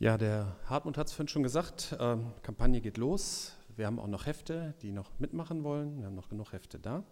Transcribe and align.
Ja, 0.00 0.16
der 0.16 0.56
Hartmut 0.64 0.96
hat 0.96 1.08
es 1.08 1.12
vorhin 1.12 1.28
schon 1.28 1.42
gesagt, 1.42 1.94
ähm, 2.00 2.32
Kampagne 2.40 2.80
geht 2.80 2.96
los. 2.96 3.52
Wir 3.76 3.86
haben 3.86 3.98
auch 3.98 4.06
noch 4.06 4.24
Hefte, 4.24 4.72
die 4.80 4.92
noch 4.92 5.10
mitmachen 5.18 5.62
wollen. 5.62 5.98
Wir 5.98 6.06
haben 6.06 6.14
noch 6.14 6.30
genug 6.30 6.54
Hefte 6.54 6.78
da. 6.78 7.04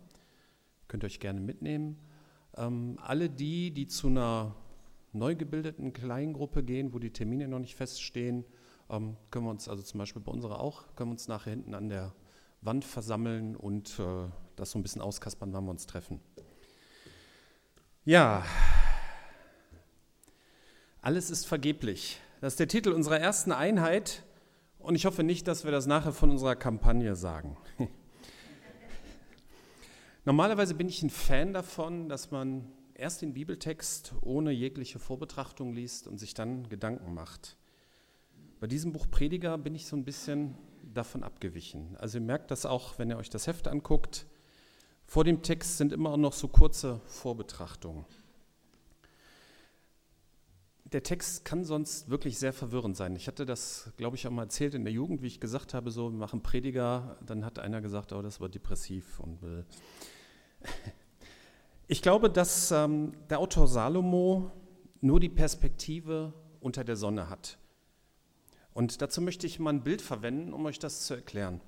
Könnt 0.88 1.04
ihr 1.04 1.08
euch 1.08 1.20
gerne 1.20 1.38
mitnehmen. 1.38 1.98
Ähm, 2.56 2.98
alle 3.02 3.28
die, 3.28 3.72
die 3.72 3.88
zu 3.88 4.06
einer 4.06 4.54
neu 5.12 5.34
gebildeten 5.34 5.92
Kleingruppe 5.92 6.64
gehen, 6.64 6.94
wo 6.94 6.98
die 6.98 7.12
Termine 7.12 7.46
noch 7.46 7.58
nicht 7.58 7.74
feststehen, 7.74 8.46
ähm, 8.88 9.18
können 9.30 9.44
wir 9.44 9.50
uns, 9.50 9.68
also 9.68 9.82
zum 9.82 9.98
Beispiel 9.98 10.22
bei 10.22 10.32
unserer 10.32 10.58
auch, 10.58 10.84
können 10.96 11.10
wir 11.10 11.12
uns 11.12 11.28
nachher 11.28 11.50
hinten 11.50 11.74
an 11.74 11.90
der 11.90 12.14
Wand 12.62 12.86
versammeln 12.86 13.54
und 13.54 13.98
äh, 13.98 14.30
das 14.56 14.70
so 14.70 14.78
ein 14.78 14.82
bisschen 14.82 15.02
auskaspern, 15.02 15.52
wann 15.52 15.64
wir 15.66 15.72
uns 15.72 15.86
treffen. 15.86 16.22
Ja, 18.06 18.46
alles 21.02 21.28
ist 21.28 21.44
vergeblich. 21.44 22.18
Das 22.40 22.52
ist 22.52 22.60
der 22.60 22.68
Titel 22.68 22.92
unserer 22.92 23.18
ersten 23.18 23.50
Einheit 23.50 24.22
und 24.78 24.94
ich 24.94 25.06
hoffe 25.06 25.24
nicht, 25.24 25.48
dass 25.48 25.64
wir 25.64 25.72
das 25.72 25.86
nachher 25.86 26.12
von 26.12 26.30
unserer 26.30 26.54
Kampagne 26.54 27.16
sagen. 27.16 27.56
Normalerweise 30.24 30.74
bin 30.74 30.88
ich 30.88 31.02
ein 31.02 31.10
Fan 31.10 31.52
davon, 31.52 32.08
dass 32.08 32.30
man 32.30 32.70
erst 32.94 33.22
den 33.22 33.34
Bibeltext 33.34 34.14
ohne 34.20 34.52
jegliche 34.52 35.00
Vorbetrachtung 35.00 35.72
liest 35.72 36.06
und 36.06 36.18
sich 36.18 36.32
dann 36.32 36.68
Gedanken 36.68 37.12
macht. 37.12 37.56
Bei 38.60 38.68
diesem 38.68 38.92
Buch 38.92 39.06
Prediger 39.10 39.58
bin 39.58 39.74
ich 39.74 39.86
so 39.86 39.96
ein 39.96 40.04
bisschen 40.04 40.56
davon 40.94 41.24
abgewichen. 41.24 41.96
Also 41.96 42.18
ihr 42.18 42.24
merkt 42.24 42.52
das 42.52 42.66
auch, 42.66 43.00
wenn 43.00 43.10
ihr 43.10 43.16
euch 43.16 43.30
das 43.30 43.48
Heft 43.48 43.66
anguckt. 43.66 44.26
Vor 45.06 45.24
dem 45.24 45.42
Text 45.42 45.76
sind 45.76 45.92
immer 45.92 46.16
noch 46.16 46.34
so 46.34 46.46
kurze 46.46 47.00
Vorbetrachtungen 47.06 48.04
der 50.92 51.02
Text 51.02 51.44
kann 51.44 51.64
sonst 51.64 52.08
wirklich 52.08 52.38
sehr 52.38 52.52
verwirrend 52.52 52.96
sein. 52.96 53.14
Ich 53.16 53.26
hatte 53.26 53.44
das, 53.44 53.92
glaube 53.96 54.16
ich, 54.16 54.26
auch 54.26 54.30
mal 54.30 54.44
erzählt 54.44 54.74
in 54.74 54.84
der 54.84 54.92
Jugend, 54.92 55.22
wie 55.22 55.26
ich 55.26 55.40
gesagt 55.40 55.74
habe, 55.74 55.90
so, 55.90 56.10
wir 56.10 56.18
machen 56.18 56.42
Prediger, 56.42 57.18
dann 57.24 57.44
hat 57.44 57.58
einer 57.58 57.80
gesagt, 57.80 58.12
oh, 58.12 58.22
das 58.22 58.40
war 58.40 58.48
depressiv. 58.48 59.20
Und, 59.20 59.42
äh. 59.42 59.64
Ich 61.90 62.02
glaube, 62.02 62.28
dass 62.28 62.70
ähm, 62.70 63.14
der 63.30 63.38
Autor 63.38 63.66
Salomo 63.66 64.50
nur 65.00 65.20
die 65.20 65.30
Perspektive 65.30 66.34
unter 66.60 66.84
der 66.84 66.96
Sonne 66.96 67.30
hat. 67.30 67.56
Und 68.74 69.00
dazu 69.00 69.22
möchte 69.22 69.46
ich 69.46 69.58
mal 69.58 69.70
ein 69.70 69.84
Bild 69.84 70.02
verwenden, 70.02 70.52
um 70.52 70.66
euch 70.66 70.78
das 70.78 71.06
zu 71.06 71.14
erklären. 71.14 71.62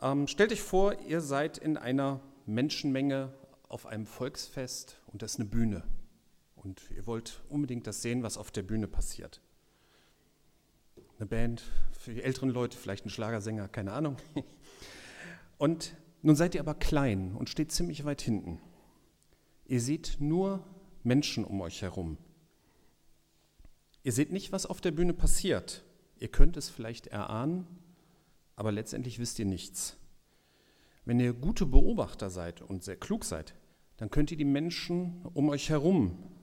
Ähm, 0.00 0.28
stellt 0.28 0.52
euch 0.52 0.62
vor, 0.62 1.00
ihr 1.00 1.20
seid 1.20 1.58
in 1.58 1.76
einer 1.76 2.20
Menschenmenge 2.46 3.34
auf 3.68 3.86
einem 3.86 4.06
Volksfest 4.06 5.00
und 5.12 5.22
das 5.22 5.32
ist 5.32 5.40
eine 5.40 5.48
Bühne 5.48 5.82
und 6.64 6.90
ihr 6.96 7.06
wollt 7.06 7.42
unbedingt 7.48 7.86
das 7.86 8.02
sehen, 8.02 8.22
was 8.22 8.38
auf 8.38 8.50
der 8.50 8.62
Bühne 8.62 8.88
passiert. 8.88 9.40
Eine 11.18 11.26
Band, 11.26 11.62
für 11.92 12.14
die 12.14 12.22
älteren 12.22 12.48
Leute 12.48 12.76
vielleicht 12.76 13.06
ein 13.06 13.10
Schlagersänger, 13.10 13.68
keine 13.68 13.92
Ahnung. 13.92 14.16
Und 15.58 15.94
nun 16.22 16.36
seid 16.36 16.54
ihr 16.54 16.60
aber 16.60 16.74
klein 16.74 17.32
und 17.32 17.48
steht 17.48 17.70
ziemlich 17.70 18.04
weit 18.04 18.22
hinten. 18.22 18.58
Ihr 19.66 19.80
seht 19.80 20.16
nur 20.20 20.64
Menschen 21.02 21.44
um 21.44 21.60
euch 21.60 21.82
herum. 21.82 22.16
Ihr 24.02 24.12
seht 24.12 24.32
nicht, 24.32 24.50
was 24.50 24.66
auf 24.66 24.80
der 24.80 24.90
Bühne 24.90 25.12
passiert. 25.12 25.84
Ihr 26.18 26.28
könnt 26.28 26.56
es 26.56 26.70
vielleicht 26.70 27.06
erahnen, 27.06 27.66
aber 28.56 28.72
letztendlich 28.72 29.18
wisst 29.18 29.38
ihr 29.38 29.44
nichts. 29.44 29.96
Wenn 31.04 31.20
ihr 31.20 31.34
gute 31.34 31.66
Beobachter 31.66 32.30
seid 32.30 32.62
und 32.62 32.82
sehr 32.82 32.96
klug 32.96 33.24
seid, 33.24 33.54
dann 33.98 34.10
könnt 34.10 34.30
ihr 34.30 34.38
die 34.38 34.44
Menschen 34.44 35.24
um 35.34 35.50
euch 35.50 35.68
herum 35.68 36.33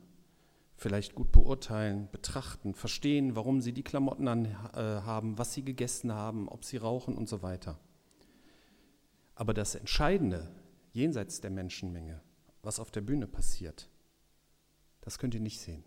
vielleicht 0.82 1.14
gut 1.14 1.32
beurteilen, 1.32 2.10
betrachten, 2.12 2.74
verstehen, 2.74 3.36
warum 3.36 3.62
sie 3.62 3.72
die 3.72 3.84
Klamotten 3.84 4.28
an, 4.28 4.46
äh, 4.46 4.80
haben, 4.80 5.38
was 5.38 5.54
sie 5.54 5.64
gegessen 5.64 6.12
haben, 6.12 6.50
ob 6.50 6.66
sie 6.66 6.78
rauchen 6.78 7.16
und 7.16 7.30
so 7.30 7.44
weiter. 7.44 7.80
Aber 9.36 9.54
das 9.54 9.76
Entscheidende, 9.76 10.50
jenseits 10.92 11.40
der 11.40 11.52
Menschenmenge, 11.52 12.20
was 12.64 12.80
auf 12.80 12.90
der 12.90 13.02
Bühne 13.02 13.28
passiert, 13.28 13.92
das 15.02 15.20
könnt 15.20 15.36
ihr 15.36 15.40
nicht 15.40 15.62
sehen. 15.62 15.84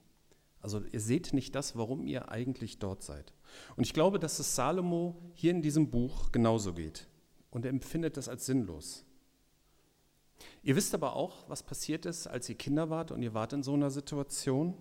Also 0.60 0.80
ihr 0.92 1.00
seht 1.00 1.32
nicht 1.32 1.56
das, 1.56 1.74
warum 1.74 2.04
ihr 2.04 2.30
eigentlich 2.30 2.78
dort 2.78 3.02
seid. 3.02 3.34
Und 3.74 3.82
ich 3.82 3.94
glaube, 3.94 4.20
dass 4.20 4.38
es 4.38 4.54
Salomo 4.54 5.20
hier 5.34 5.50
in 5.50 5.60
diesem 5.60 5.90
Buch 5.90 6.30
genauso 6.30 6.72
geht. 6.72 7.08
Und 7.50 7.64
er 7.64 7.70
empfindet 7.70 8.16
das 8.16 8.28
als 8.28 8.46
sinnlos. 8.46 9.04
Ihr 10.62 10.76
wisst 10.76 10.94
aber 10.94 11.14
auch, 11.14 11.48
was 11.48 11.62
passiert 11.62 12.06
ist, 12.06 12.26
als 12.26 12.48
ihr 12.48 12.54
Kinder 12.54 12.90
wart 12.90 13.10
und 13.10 13.22
ihr 13.22 13.34
wart 13.34 13.52
in 13.52 13.62
so 13.62 13.74
einer 13.74 13.90
Situation. 13.90 14.74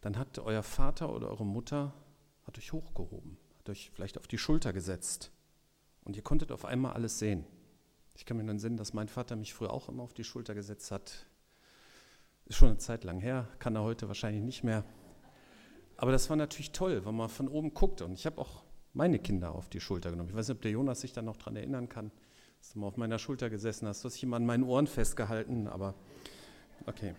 Dann 0.00 0.18
hat 0.18 0.38
euer 0.38 0.62
Vater 0.62 1.12
oder 1.12 1.28
eure 1.28 1.46
Mutter 1.46 1.92
hat 2.44 2.56
euch 2.58 2.72
hochgehoben, 2.72 3.36
hat 3.58 3.68
euch 3.68 3.90
vielleicht 3.92 4.16
auf 4.18 4.26
die 4.26 4.38
Schulter 4.38 4.72
gesetzt 4.72 5.32
und 6.04 6.16
ihr 6.16 6.22
konntet 6.22 6.52
auf 6.52 6.64
einmal 6.64 6.94
alles 6.94 7.18
sehen. 7.18 7.44
Ich 8.14 8.24
kann 8.24 8.36
mir 8.36 8.44
dann 8.44 8.58
sehen, 8.58 8.76
dass 8.76 8.94
mein 8.94 9.08
Vater 9.08 9.36
mich 9.36 9.54
früher 9.54 9.72
auch 9.72 9.88
immer 9.88 10.02
auf 10.02 10.14
die 10.14 10.24
Schulter 10.24 10.54
gesetzt 10.54 10.90
hat. 10.90 11.26
Ist 12.46 12.56
schon 12.56 12.68
eine 12.68 12.78
Zeit 12.78 13.04
lang 13.04 13.20
her, 13.20 13.46
kann 13.58 13.76
er 13.76 13.82
heute 13.82 14.08
wahrscheinlich 14.08 14.42
nicht 14.42 14.64
mehr. 14.64 14.84
Aber 15.96 16.12
das 16.12 16.30
war 16.30 16.36
natürlich 16.36 16.72
toll, 16.72 17.04
wenn 17.04 17.14
man 17.14 17.28
von 17.28 17.48
oben 17.48 17.74
guckte. 17.74 18.04
Und 18.04 18.14
ich 18.14 18.24
habe 18.24 18.40
auch 18.40 18.64
meine 18.92 19.18
Kinder 19.18 19.54
auf 19.54 19.68
die 19.68 19.80
Schulter 19.80 20.10
genommen. 20.10 20.30
Ich 20.30 20.34
weiß 20.34 20.48
nicht, 20.48 20.56
ob 20.56 20.62
der 20.62 20.70
Jonas 20.70 21.00
sich 21.00 21.12
da 21.12 21.22
noch 21.22 21.36
daran 21.36 21.56
erinnern 21.56 21.88
kann. 21.88 22.10
Hast 22.60 22.74
du 22.74 22.80
mal 22.80 22.86
auf 22.86 22.96
meiner 22.96 23.18
Schulter 23.18 23.50
gesessen, 23.50 23.88
hast 23.88 24.04
du 24.04 24.08
dich 24.08 24.22
immer 24.22 24.36
an 24.36 24.46
meinen 24.46 24.64
Ohren 24.64 24.86
festgehalten, 24.86 25.68
aber 25.68 25.94
okay. 26.86 27.14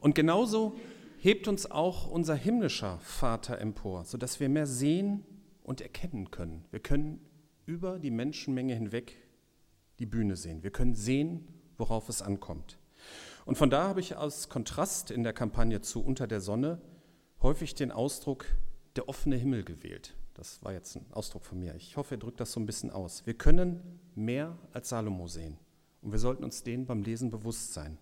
Und 0.00 0.14
genauso 0.14 0.76
hebt 1.18 1.48
uns 1.48 1.70
auch 1.70 2.10
unser 2.10 2.34
himmlischer 2.34 2.98
Vater 3.00 3.58
empor, 3.58 4.04
sodass 4.04 4.38
wir 4.40 4.48
mehr 4.48 4.66
sehen 4.66 5.24
und 5.62 5.80
erkennen 5.80 6.30
können. 6.30 6.64
Wir 6.70 6.80
können 6.80 7.20
über 7.64 7.98
die 7.98 8.10
Menschenmenge 8.10 8.74
hinweg 8.74 9.16
die 9.98 10.06
Bühne 10.06 10.36
sehen. 10.36 10.62
Wir 10.62 10.70
können 10.70 10.94
sehen, 10.94 11.48
worauf 11.78 12.08
es 12.08 12.22
ankommt. 12.22 12.78
Und 13.44 13.56
von 13.56 13.70
da 13.70 13.88
habe 13.88 14.00
ich 14.00 14.16
als 14.16 14.48
Kontrast 14.48 15.10
in 15.10 15.22
der 15.22 15.32
Kampagne 15.32 15.80
zu 15.80 16.04
Unter 16.04 16.26
der 16.26 16.40
Sonne 16.40 16.80
häufig 17.40 17.74
den 17.74 17.92
Ausdruck 17.92 18.46
der 18.96 19.08
offene 19.08 19.36
Himmel 19.36 19.64
gewählt. 19.64 20.14
Das 20.36 20.62
war 20.62 20.74
jetzt 20.74 20.96
ein 20.96 21.06
Ausdruck 21.12 21.46
von 21.46 21.58
mir. 21.58 21.74
Ich 21.76 21.96
hoffe, 21.96 22.16
er 22.16 22.18
drückt 22.18 22.40
das 22.40 22.52
so 22.52 22.60
ein 22.60 22.66
bisschen 22.66 22.90
aus. 22.90 23.24
Wir 23.24 23.32
können 23.32 24.00
mehr 24.14 24.58
als 24.72 24.90
Salomo 24.90 25.28
sehen. 25.28 25.56
Und 26.02 26.12
wir 26.12 26.18
sollten 26.18 26.44
uns 26.44 26.62
denen 26.62 26.84
beim 26.84 27.02
Lesen 27.02 27.30
bewusst 27.30 27.72
sein. 27.72 27.96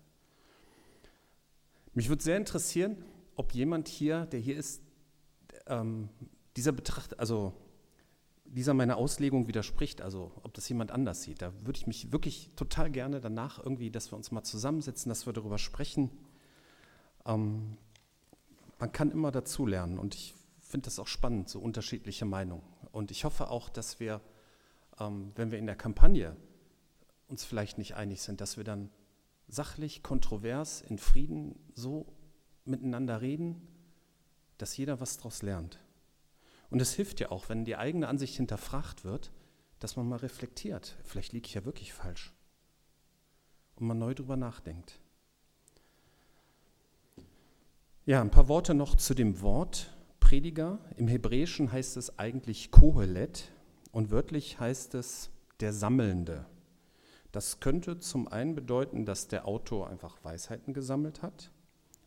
Mich 1.93 2.09
würde 2.09 2.25
sehr 2.25 2.37
interessieren, 2.37 2.97
ob 3.37 3.55
jemand 3.55 3.87
hier, 3.87 4.27
der 4.27 4.41
hier 4.41 4.56
ist, 4.56 4.83
ähm, 5.67 6.09
dieser 6.56 6.73
Betracht, 6.73 7.21
also 7.21 7.53
dieser 8.44 8.75
meiner 8.75 8.97
Auslegung 8.97 9.47
widerspricht, 9.47 10.03
also 10.03 10.33
ob 10.43 10.55
das 10.55 10.69
jemand 10.69 10.91
anders 10.91 11.23
sieht. 11.23 11.41
Da 11.41 11.53
würde 11.65 11.78
ich 11.78 11.87
mich 11.87 12.11
wirklich 12.11 12.50
total 12.56 12.91
gerne 12.91 13.21
danach 13.21 13.62
irgendwie, 13.62 13.93
dass 13.93 14.11
wir 14.11 14.17
uns 14.17 14.33
mal 14.33 14.43
zusammensetzen, 14.43 15.09
dass 15.09 15.25
wir 15.25 15.33
darüber 15.33 15.59
sprechen. 15.59 16.11
Ähm, 17.27 17.77
man 18.81 18.91
kann 18.91 19.12
immer 19.12 19.31
dazulernen 19.31 20.00
und 20.00 20.17
ich 20.17 20.34
finde 20.75 20.87
das 20.87 20.99
auch 20.99 21.07
spannend, 21.07 21.49
so 21.49 21.61
unterschiedliche 21.61 22.25
Meinungen. 22.25 22.65
Und 22.91 23.12
ich 23.12 23.25
hoffe 23.25 23.49
auch, 23.49 23.69
dass 23.69 24.01
wir, 24.01 24.21
ähm, 24.99 25.31
wenn 25.37 25.53
wir 25.53 25.59
in 25.61 25.67
der 25.67 25.77
Kampagne 25.77 26.37
uns 27.29 27.45
vielleicht 27.45 27.79
nicht 27.79 27.95
einig 27.95 28.23
sind, 28.23 28.41
dass 28.41 28.57
wir 28.57 28.65
dann 28.65 28.91
sachlich, 29.47 30.03
kontrovers, 30.03 30.81
in 30.81 30.99
Frieden 30.99 31.55
so 31.75 32.12
miteinander 32.65 33.21
reden, 33.21 33.69
dass 34.59 34.77
jeder 34.77 34.99
was 34.99 35.17
daraus 35.17 35.43
lernt. 35.43 35.79
Und 36.71 36.83
es 36.83 36.93
hilft 36.93 37.21
ja 37.21 37.31
auch, 37.31 37.49
wenn 37.49 37.65
die 37.65 37.77
eigene 37.77 38.09
Ansicht 38.09 38.35
hinterfragt 38.35 39.05
wird, 39.05 39.31
dass 39.79 39.95
man 39.95 40.09
mal 40.09 40.17
reflektiert. 40.19 40.97
Vielleicht 41.05 41.33
liege 41.33 41.47
ich 41.47 41.55
ja 41.55 41.65
wirklich 41.65 41.93
falsch. 41.93 42.33
Und 43.77 43.87
man 43.87 44.01
neu 44.01 44.12
drüber 44.12 44.37
nachdenkt. 44.37 44.99
Ja, 48.06 48.21
ein 48.21 48.33
paar 48.33 48.49
Worte 48.49 48.75
noch 48.75 48.97
zu 48.97 49.15
dem 49.15 49.41
Wort. 49.41 49.94
Prediger. 50.34 50.81
Im 50.97 51.06
Hebräischen 51.06 51.70
heißt 51.70 51.97
es 51.97 52.19
eigentlich 52.19 52.73
Kohelet 52.73 53.53
und 53.93 54.11
wörtlich 54.11 54.59
heißt 54.59 54.97
es 54.97 55.31
der 55.61 55.73
Sammelnde. 55.73 56.44
Das 57.31 57.61
könnte 57.61 58.00
zum 58.00 58.26
einen 58.26 58.56
bedeuten, 58.56 59.06
dass 59.06 59.29
der 59.29 59.47
Autor 59.47 59.91
einfach 59.91 60.19
Weisheiten 60.25 60.75
gesammelt 60.75 61.23
hat, 61.23 61.53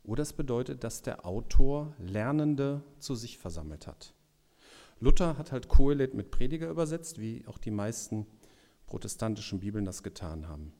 oder 0.03 0.23
es 0.23 0.33
bedeutet, 0.33 0.83
dass 0.83 1.01
der 1.01 1.25
Autor 1.25 1.93
Lernende 1.99 2.83
zu 2.99 3.15
sich 3.15 3.37
versammelt 3.37 3.87
hat. 3.87 4.13
Luther 4.99 5.37
hat 5.37 5.53
halt 5.53 5.69
Kohelet 5.69 6.13
mit 6.13 6.29
Prediger 6.29 6.69
übersetzt, 6.69 7.21
wie 7.21 7.45
auch 7.47 7.57
die 7.57 7.71
meisten 7.71 8.27
protestantischen 8.87 9.61
Bibeln 9.61 9.85
das 9.85 10.03
getan 10.03 10.49
haben. 10.49 10.73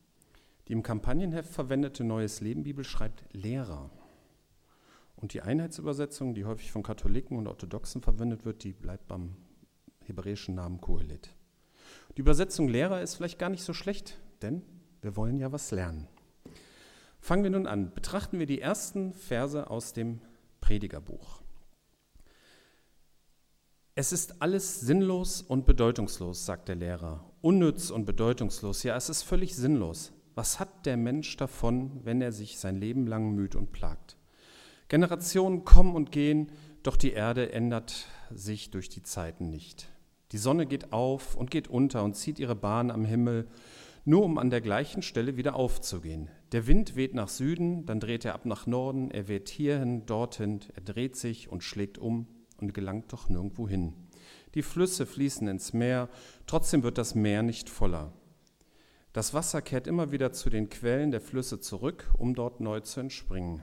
Die 0.67 0.73
im 0.73 0.83
Kampagnenheft 0.83 1.53
verwendete 1.53 2.03
Neues 2.03 2.41
Leben 2.41 2.63
Bibel 2.63 2.83
schreibt 2.83 3.23
Lehrer. 3.31 3.89
Und 5.17 5.33
die 5.33 5.41
Einheitsübersetzung, 5.41 6.33
die 6.35 6.45
häufig 6.45 6.71
von 6.71 6.83
Katholiken 6.83 7.37
und 7.37 7.47
Orthodoxen 7.47 8.01
verwendet 8.01 8.45
wird, 8.45 8.63
die 8.63 8.73
bleibt 8.73 9.07
beim 9.07 9.35
hebräischen 10.05 10.55
Namen 10.55 10.79
Kohelet. 10.79 11.33
Die 12.15 12.21
Übersetzung 12.21 12.69
Lehrer 12.69 13.01
ist 13.01 13.15
vielleicht 13.15 13.39
gar 13.39 13.49
nicht 13.49 13.63
so 13.63 13.73
schlecht, 13.73 14.17
denn 14.41 14.61
wir 15.01 15.15
wollen 15.15 15.39
ja 15.39 15.51
was 15.51 15.71
lernen. 15.71 16.07
Fangen 17.19 17.43
wir 17.43 17.49
nun 17.49 17.67
an. 17.67 17.93
Betrachten 17.93 18.39
wir 18.39 18.45
die 18.45 18.61
ersten 18.61 19.13
Verse 19.13 19.69
aus 19.69 19.93
dem 19.93 20.21
Predigerbuch. 20.61 21.41
Es 23.95 24.11
ist 24.11 24.43
alles 24.43 24.79
sinnlos 24.81 25.41
und 25.41 25.65
bedeutungslos, 25.65 26.45
sagt 26.45 26.67
der 26.67 26.75
Lehrer. 26.75 27.25
Unnütz 27.41 27.89
und 27.89 28.05
bedeutungslos. 28.05 28.83
Ja, 28.83 28.95
es 28.95 29.09
ist 29.09 29.23
völlig 29.23 29.55
sinnlos. 29.55 30.13
Was 30.35 30.59
hat 30.59 30.85
der 30.85 30.97
Mensch 30.97 31.35
davon, 31.37 32.05
wenn 32.05 32.21
er 32.21 32.31
sich 32.31 32.59
sein 32.59 32.75
Leben 32.75 33.07
lang 33.07 33.31
müht 33.31 33.55
und 33.55 33.71
plagt? 33.71 34.15
Generationen 34.89 35.65
kommen 35.65 35.95
und 35.95 36.11
gehen, 36.11 36.51
doch 36.83 36.95
die 36.95 37.11
Erde 37.11 37.51
ändert 37.51 38.07
sich 38.31 38.71
durch 38.71 38.87
die 38.89 39.03
Zeiten 39.03 39.49
nicht. 39.49 39.89
Die 40.31 40.37
Sonne 40.37 40.65
geht 40.65 40.93
auf 40.93 41.35
und 41.35 41.51
geht 41.51 41.67
unter 41.67 42.03
und 42.03 42.15
zieht 42.15 42.39
ihre 42.39 42.55
Bahn 42.55 42.91
am 42.91 43.05
Himmel, 43.05 43.47
nur 44.05 44.23
um 44.23 44.37
an 44.37 44.49
der 44.49 44.61
gleichen 44.61 45.01
Stelle 45.01 45.35
wieder 45.35 45.55
aufzugehen. 45.55 46.29
Der 46.53 46.67
Wind 46.67 46.95
weht 46.95 47.13
nach 47.13 47.27
Süden, 47.27 47.85
dann 47.85 47.99
dreht 47.99 48.23
er 48.23 48.33
ab 48.33 48.45
nach 48.45 48.67
Norden, 48.67 49.11
er 49.11 49.27
weht 49.27 49.49
hierhin, 49.49 50.05
dorthin, 50.05 50.61
er 50.73 50.81
dreht 50.81 51.17
sich 51.17 51.49
und 51.49 51.63
schlägt 51.63 51.97
um 51.97 52.27
und 52.61 52.73
gelangt 52.73 53.11
doch 53.11 53.27
nirgendwo 53.27 53.67
hin. 53.67 53.93
Die 54.55 54.61
Flüsse 54.61 55.05
fließen 55.05 55.47
ins 55.49 55.73
Meer, 55.73 56.07
trotzdem 56.45 56.83
wird 56.83 56.97
das 56.97 57.15
Meer 57.15 57.43
nicht 57.43 57.69
voller. 57.69 58.13
Das 59.11 59.33
Wasser 59.33 59.61
kehrt 59.61 59.87
immer 59.87 60.11
wieder 60.11 60.31
zu 60.31 60.49
den 60.49 60.69
Quellen 60.69 61.11
der 61.11 61.21
Flüsse 61.21 61.59
zurück, 61.59 62.09
um 62.17 62.33
dort 62.33 62.61
neu 62.61 62.79
zu 62.79 63.01
entspringen. 63.01 63.61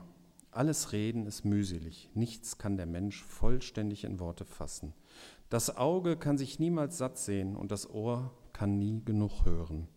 Alles 0.55 0.93
Reden 0.93 1.25
ist 1.25 1.43
mühselig, 1.43 2.09
nichts 2.13 2.57
kann 2.57 2.77
der 2.77 2.85
Mensch 2.85 3.21
vollständig 3.25 4.05
in 4.05 4.21
Worte 4.21 4.45
fassen. 4.45 4.93
Das 5.49 5.75
Auge 5.75 6.15
kann 6.15 6.37
sich 6.37 6.59
niemals 6.59 6.97
satt 6.97 7.17
sehen 7.17 7.57
und 7.57 7.71
das 7.71 7.89
Ohr 7.89 8.31
kann 8.53 8.79
nie 8.79 9.03
genug 9.03 9.43
hören. 9.43 9.89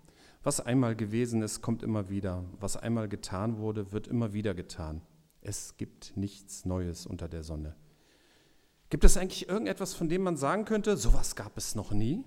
Was 0.42 0.58
einmal 0.58 0.96
gewesen 0.96 1.42
ist, 1.42 1.62
kommt 1.62 1.84
immer 1.84 2.08
wieder. 2.08 2.44
Was 2.58 2.76
einmal 2.76 3.08
getan 3.08 3.58
wurde, 3.58 3.92
wird 3.92 4.08
immer 4.08 4.32
wieder 4.32 4.52
getan. 4.52 5.00
Es 5.42 5.76
gibt 5.76 6.16
nichts 6.16 6.64
Neues 6.64 7.06
unter 7.06 7.28
der 7.28 7.44
Sonne. 7.44 7.76
Gibt 8.90 9.04
es 9.04 9.16
eigentlich 9.16 9.48
irgendetwas, 9.48 9.94
von 9.94 10.08
dem 10.08 10.22
man 10.22 10.36
sagen 10.36 10.64
könnte, 10.64 10.96
sowas 10.96 11.36
gab 11.36 11.56
es 11.56 11.76
noch 11.76 11.92
nie? 11.92 12.24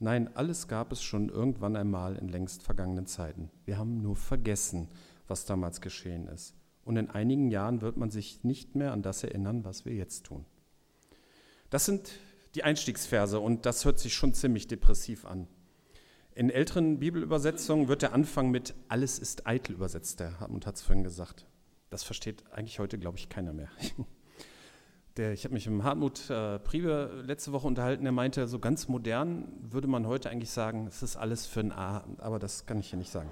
Nein, 0.00 0.34
alles 0.34 0.66
gab 0.66 0.90
es 0.90 1.00
schon 1.00 1.28
irgendwann 1.28 1.76
einmal 1.76 2.16
in 2.16 2.26
längst 2.26 2.64
vergangenen 2.64 3.06
Zeiten. 3.06 3.52
Wir 3.66 3.78
haben 3.78 4.02
nur 4.02 4.16
vergessen, 4.16 4.88
was 5.28 5.44
damals 5.44 5.80
geschehen 5.80 6.26
ist. 6.26 6.56
Und 6.84 6.96
in 6.96 7.10
einigen 7.10 7.50
Jahren 7.50 7.80
wird 7.80 7.96
man 7.96 8.10
sich 8.10 8.42
nicht 8.44 8.74
mehr 8.74 8.92
an 8.92 9.02
das 9.02 9.22
erinnern, 9.22 9.64
was 9.64 9.84
wir 9.84 9.94
jetzt 9.94 10.24
tun. 10.26 10.44
Das 11.70 11.86
sind 11.86 12.12
die 12.54 12.64
Einstiegsverse 12.64 13.40
und 13.40 13.66
das 13.66 13.84
hört 13.84 13.98
sich 13.98 14.14
schon 14.14 14.34
ziemlich 14.34 14.66
depressiv 14.66 15.24
an. 15.24 15.46
In 16.34 16.50
älteren 16.50 16.98
Bibelübersetzungen 16.98 17.88
wird 17.88 18.02
der 18.02 18.14
Anfang 18.14 18.50
mit 18.50 18.74
Alles 18.88 19.18
ist 19.18 19.46
eitel 19.46 19.74
übersetzt, 19.74 20.20
der 20.20 20.40
Hartmut 20.40 20.66
hat 20.66 20.76
es 20.76 20.82
vorhin 20.82 21.04
gesagt. 21.04 21.46
Das 21.90 22.02
versteht 22.02 22.44
eigentlich 22.52 22.78
heute, 22.78 22.98
glaube 22.98 23.18
ich, 23.18 23.28
keiner 23.28 23.52
mehr. 23.52 23.68
Der, 25.18 25.34
ich 25.34 25.44
habe 25.44 25.52
mich 25.52 25.68
mit 25.68 25.82
Hartmut 25.82 26.30
äh, 26.30 26.58
Priebe 26.58 27.22
letzte 27.26 27.52
Woche 27.52 27.66
unterhalten, 27.66 28.04
der 28.04 28.12
meinte, 28.12 28.48
so 28.48 28.58
ganz 28.58 28.88
modern 28.88 29.46
würde 29.60 29.86
man 29.86 30.06
heute 30.06 30.30
eigentlich 30.30 30.48
sagen, 30.48 30.86
es 30.86 31.02
ist 31.02 31.16
alles 31.16 31.46
für 31.46 31.60
ein 31.60 31.70
A, 31.70 32.02
aber 32.16 32.38
das 32.38 32.64
kann 32.64 32.78
ich 32.78 32.88
hier 32.88 32.98
nicht 32.98 33.12
sagen. 33.12 33.30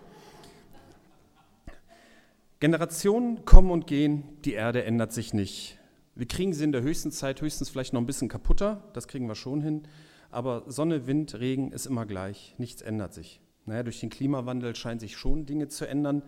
Generationen 2.61 3.47
kommen 3.47 3.71
und 3.71 3.87
gehen, 3.87 4.37
die 4.45 4.53
Erde 4.53 4.85
ändert 4.85 5.15
sich 5.15 5.33
nicht. 5.33 5.79
Wir 6.15 6.29
kriegen 6.29 6.53
sie 6.53 6.65
in 6.65 6.73
der 6.73 6.83
höchsten 6.83 7.11
Zeit 7.11 7.41
höchstens 7.41 7.71
vielleicht 7.71 7.95
noch 7.95 8.03
ein 8.03 8.07
bisschen 8.07 8.29
kaputter, 8.29 8.85
das 8.93 9.09
kriegen 9.09 9.27
wir 9.29 9.35
schon 9.35 9.63
hin, 9.63 9.89
aber 10.31 10.65
Sonne, 10.67 11.07
Wind, 11.07 11.41
Regen 11.41 11.73
ist 11.73 11.87
immer 11.87 12.05
gleich, 12.05 12.55
nichts 12.59 12.83
ändert 12.83 13.15
sich. 13.15 13.41
Naja, 13.65 13.83
durch 13.83 14.01
den 14.01 14.11
Klimawandel 14.11 14.77
scheinen 14.77 15.01
sich 15.01 15.17
schon 15.17 15.47
Dinge 15.47 15.69
zu 15.69 15.89
ändern, 15.89 16.23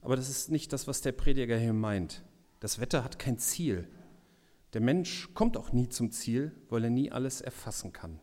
aber 0.00 0.16
das 0.16 0.30
ist 0.30 0.50
nicht 0.50 0.72
das, 0.72 0.86
was 0.86 1.02
der 1.02 1.12
Prediger 1.12 1.58
hier 1.58 1.74
meint. 1.74 2.22
Das 2.60 2.80
Wetter 2.80 3.04
hat 3.04 3.18
kein 3.18 3.36
Ziel. 3.36 3.88
Der 4.72 4.80
Mensch 4.80 5.28
kommt 5.34 5.58
auch 5.58 5.72
nie 5.72 5.90
zum 5.90 6.10
Ziel, 6.12 6.52
weil 6.70 6.84
er 6.84 6.90
nie 6.90 7.12
alles 7.12 7.42
erfassen 7.42 7.92
kann. 7.92 8.20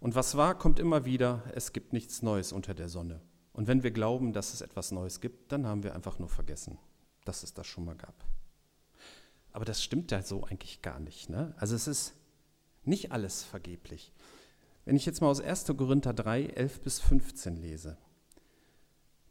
Und 0.00 0.16
was 0.16 0.36
war, 0.36 0.58
kommt 0.58 0.80
immer 0.80 1.04
wieder, 1.04 1.44
es 1.54 1.72
gibt 1.72 1.92
nichts 1.92 2.22
Neues 2.22 2.50
unter 2.50 2.74
der 2.74 2.88
Sonne. 2.88 3.20
Und 3.58 3.66
wenn 3.66 3.82
wir 3.82 3.90
glauben, 3.90 4.32
dass 4.32 4.54
es 4.54 4.60
etwas 4.60 4.92
Neues 4.92 5.20
gibt, 5.20 5.50
dann 5.50 5.66
haben 5.66 5.82
wir 5.82 5.96
einfach 5.96 6.20
nur 6.20 6.28
vergessen, 6.28 6.78
dass 7.24 7.42
es 7.42 7.54
das 7.54 7.66
schon 7.66 7.84
mal 7.84 7.96
gab. 7.96 8.14
Aber 9.50 9.64
das 9.64 9.82
stimmt 9.82 10.12
ja 10.12 10.22
so 10.22 10.44
eigentlich 10.44 10.80
gar 10.80 11.00
nicht. 11.00 11.28
Ne? 11.28 11.54
Also 11.56 11.74
es 11.74 11.88
ist 11.88 12.14
nicht 12.84 13.10
alles 13.10 13.42
vergeblich. 13.42 14.12
Wenn 14.84 14.94
ich 14.94 15.04
jetzt 15.06 15.20
mal 15.20 15.26
aus 15.26 15.40
1. 15.40 15.64
Korinther 15.76 16.14
3, 16.14 16.44
11 16.44 16.82
bis 16.82 17.00
15 17.00 17.56
lese. 17.56 17.98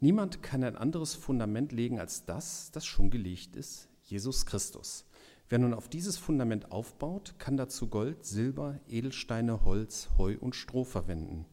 Niemand 0.01 0.43
kann 0.43 0.61
ein 0.65 0.75
anderes 0.75 1.15
Fundament 1.15 1.71
legen 1.71 1.97
als 1.97 2.25
das, 2.25 2.69
das 2.71 2.85
schon 2.85 3.09
gelegt 3.09 3.55
ist, 3.55 3.87
Jesus 4.03 4.45
Christus. 4.45 5.05
Wer 5.47 5.59
nun 5.59 5.73
auf 5.73 5.87
dieses 5.87 6.17
Fundament 6.17 6.73
aufbaut, 6.73 7.35
kann 7.37 7.55
dazu 7.55 7.87
Gold, 7.87 8.25
Silber, 8.25 8.81
Edelsteine, 8.89 9.63
Holz, 9.63 10.09
Heu 10.17 10.35
und 10.37 10.53
Stroh 10.53 10.83
verwenden. 10.83 11.45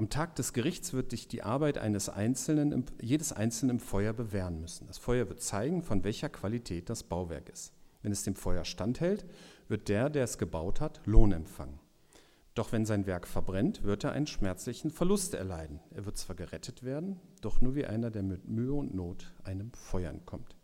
Am 0.00 0.08
Tag 0.08 0.34
des 0.36 0.54
Gerichts 0.54 0.94
wird 0.94 1.12
dich 1.12 1.28
die 1.28 1.42
Arbeit 1.42 1.76
eines 1.76 2.08
Einzelnen, 2.08 2.86
jedes 3.02 3.34
Einzelnen 3.34 3.76
im 3.76 3.80
Feuer 3.80 4.14
bewähren 4.14 4.58
müssen. 4.58 4.86
Das 4.86 4.96
Feuer 4.96 5.28
wird 5.28 5.42
zeigen, 5.42 5.82
von 5.82 6.04
welcher 6.04 6.30
Qualität 6.30 6.88
das 6.88 7.02
Bauwerk 7.02 7.50
ist. 7.50 7.74
Wenn 8.00 8.10
es 8.10 8.22
dem 8.22 8.34
Feuer 8.34 8.64
standhält, 8.64 9.26
wird 9.68 9.90
der, 9.90 10.08
der 10.08 10.24
es 10.24 10.38
gebaut 10.38 10.80
hat, 10.80 11.02
Lohn 11.04 11.32
empfangen. 11.32 11.78
Doch 12.54 12.72
wenn 12.72 12.86
sein 12.86 13.04
Werk 13.04 13.28
verbrennt, 13.28 13.82
wird 13.82 14.04
er 14.04 14.12
einen 14.12 14.26
schmerzlichen 14.26 14.90
Verlust 14.90 15.34
erleiden. 15.34 15.80
Er 15.90 16.06
wird 16.06 16.16
zwar 16.16 16.34
gerettet 16.34 16.82
werden, 16.82 17.20
doch 17.42 17.60
nur 17.60 17.74
wie 17.74 17.84
einer, 17.84 18.10
der 18.10 18.22
mit 18.22 18.48
Mühe 18.48 18.72
und 18.72 18.94
Not 18.94 19.30
einem 19.44 19.70
Feuer 19.74 20.08
entkommt. 20.08 20.56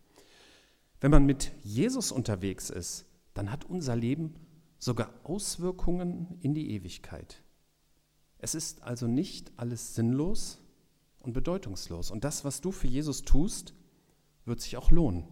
Wenn 0.99 1.11
man 1.11 1.27
mit 1.27 1.51
Jesus 1.61 2.11
unterwegs 2.11 2.71
ist, 2.71 3.05
dann 3.35 3.51
hat 3.51 3.65
unser 3.65 3.95
Leben 3.95 4.33
sogar 4.79 5.13
Auswirkungen 5.21 6.39
in 6.41 6.55
die 6.55 6.71
Ewigkeit. 6.71 7.43
Es 8.39 8.55
ist 8.55 8.83
also 8.83 9.07
nicht 9.07 9.51
alles 9.57 9.95
sinnlos 9.95 10.59
und 11.19 11.33
bedeutungslos. 11.33 12.11
Und 12.11 12.23
das, 12.23 12.45
was 12.45 12.61
du 12.61 12.71
für 12.71 12.87
Jesus 12.87 13.23
tust, 13.23 13.73
wird 14.45 14.61
sich 14.61 14.77
auch 14.77 14.91
lohnen. 14.91 15.25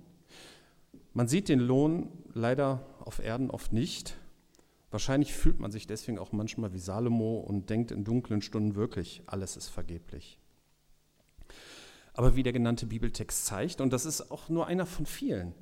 Man 1.13 1.27
sieht 1.27 1.47
den 1.47 1.59
Lohn 1.59 2.11
leider 2.33 2.85
auf 2.99 3.19
Erden 3.19 3.49
oft 3.49 3.71
nicht. 3.71 4.17
Wahrscheinlich 4.91 5.33
fühlt 5.33 5.59
man 5.59 5.71
sich 5.71 5.87
deswegen 5.87 6.19
auch 6.19 6.31
manchmal 6.31 6.73
wie 6.73 6.79
Salomo 6.79 7.39
und 7.39 7.69
denkt 7.69 7.91
in 7.91 8.03
dunklen 8.03 8.41
Stunden 8.41 8.75
wirklich, 8.75 9.23
alles 9.25 9.55
ist 9.55 9.69
vergeblich. 9.69 10.39
Aber 12.13 12.35
wie 12.35 12.43
der 12.43 12.53
genannte 12.53 12.85
Bibeltext 12.85 13.45
zeigt, 13.45 13.81
und 13.81 13.91
das 13.91 14.05
ist 14.05 14.31
auch 14.31 14.49
nur 14.49 14.67
einer 14.67 14.85
von 14.85 15.05
vielen, 15.05 15.53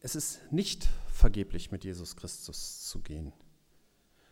es 0.00 0.14
ist 0.14 0.40
nicht 0.50 0.88
vergeblich, 1.12 1.70
mit 1.70 1.84
Jesus 1.84 2.16
Christus 2.16 2.86
zu 2.86 3.00
gehen. 3.00 3.32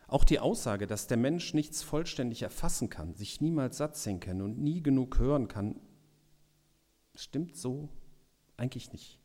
Auch 0.09 0.25
die 0.25 0.41
Aussage, 0.41 0.89
dass 0.89 1.07
der 1.07 1.17
Mensch 1.17 1.55
nichts 1.55 1.83
vollständig 1.83 2.43
erfassen 2.43 2.91
kann, 2.91 3.15
sich 3.15 3.41
niemals 3.41 3.77
satt 3.77 3.97
sehen 3.97 4.19
kann 4.19 4.43
und 4.43 4.59
nie 4.59 4.83
genug 4.83 5.19
hören 5.19 5.47
kann, 5.47 5.77
stimmt 7.15 7.57
so 7.57 7.89
eigentlich 8.57 8.93
nicht. 8.93 9.21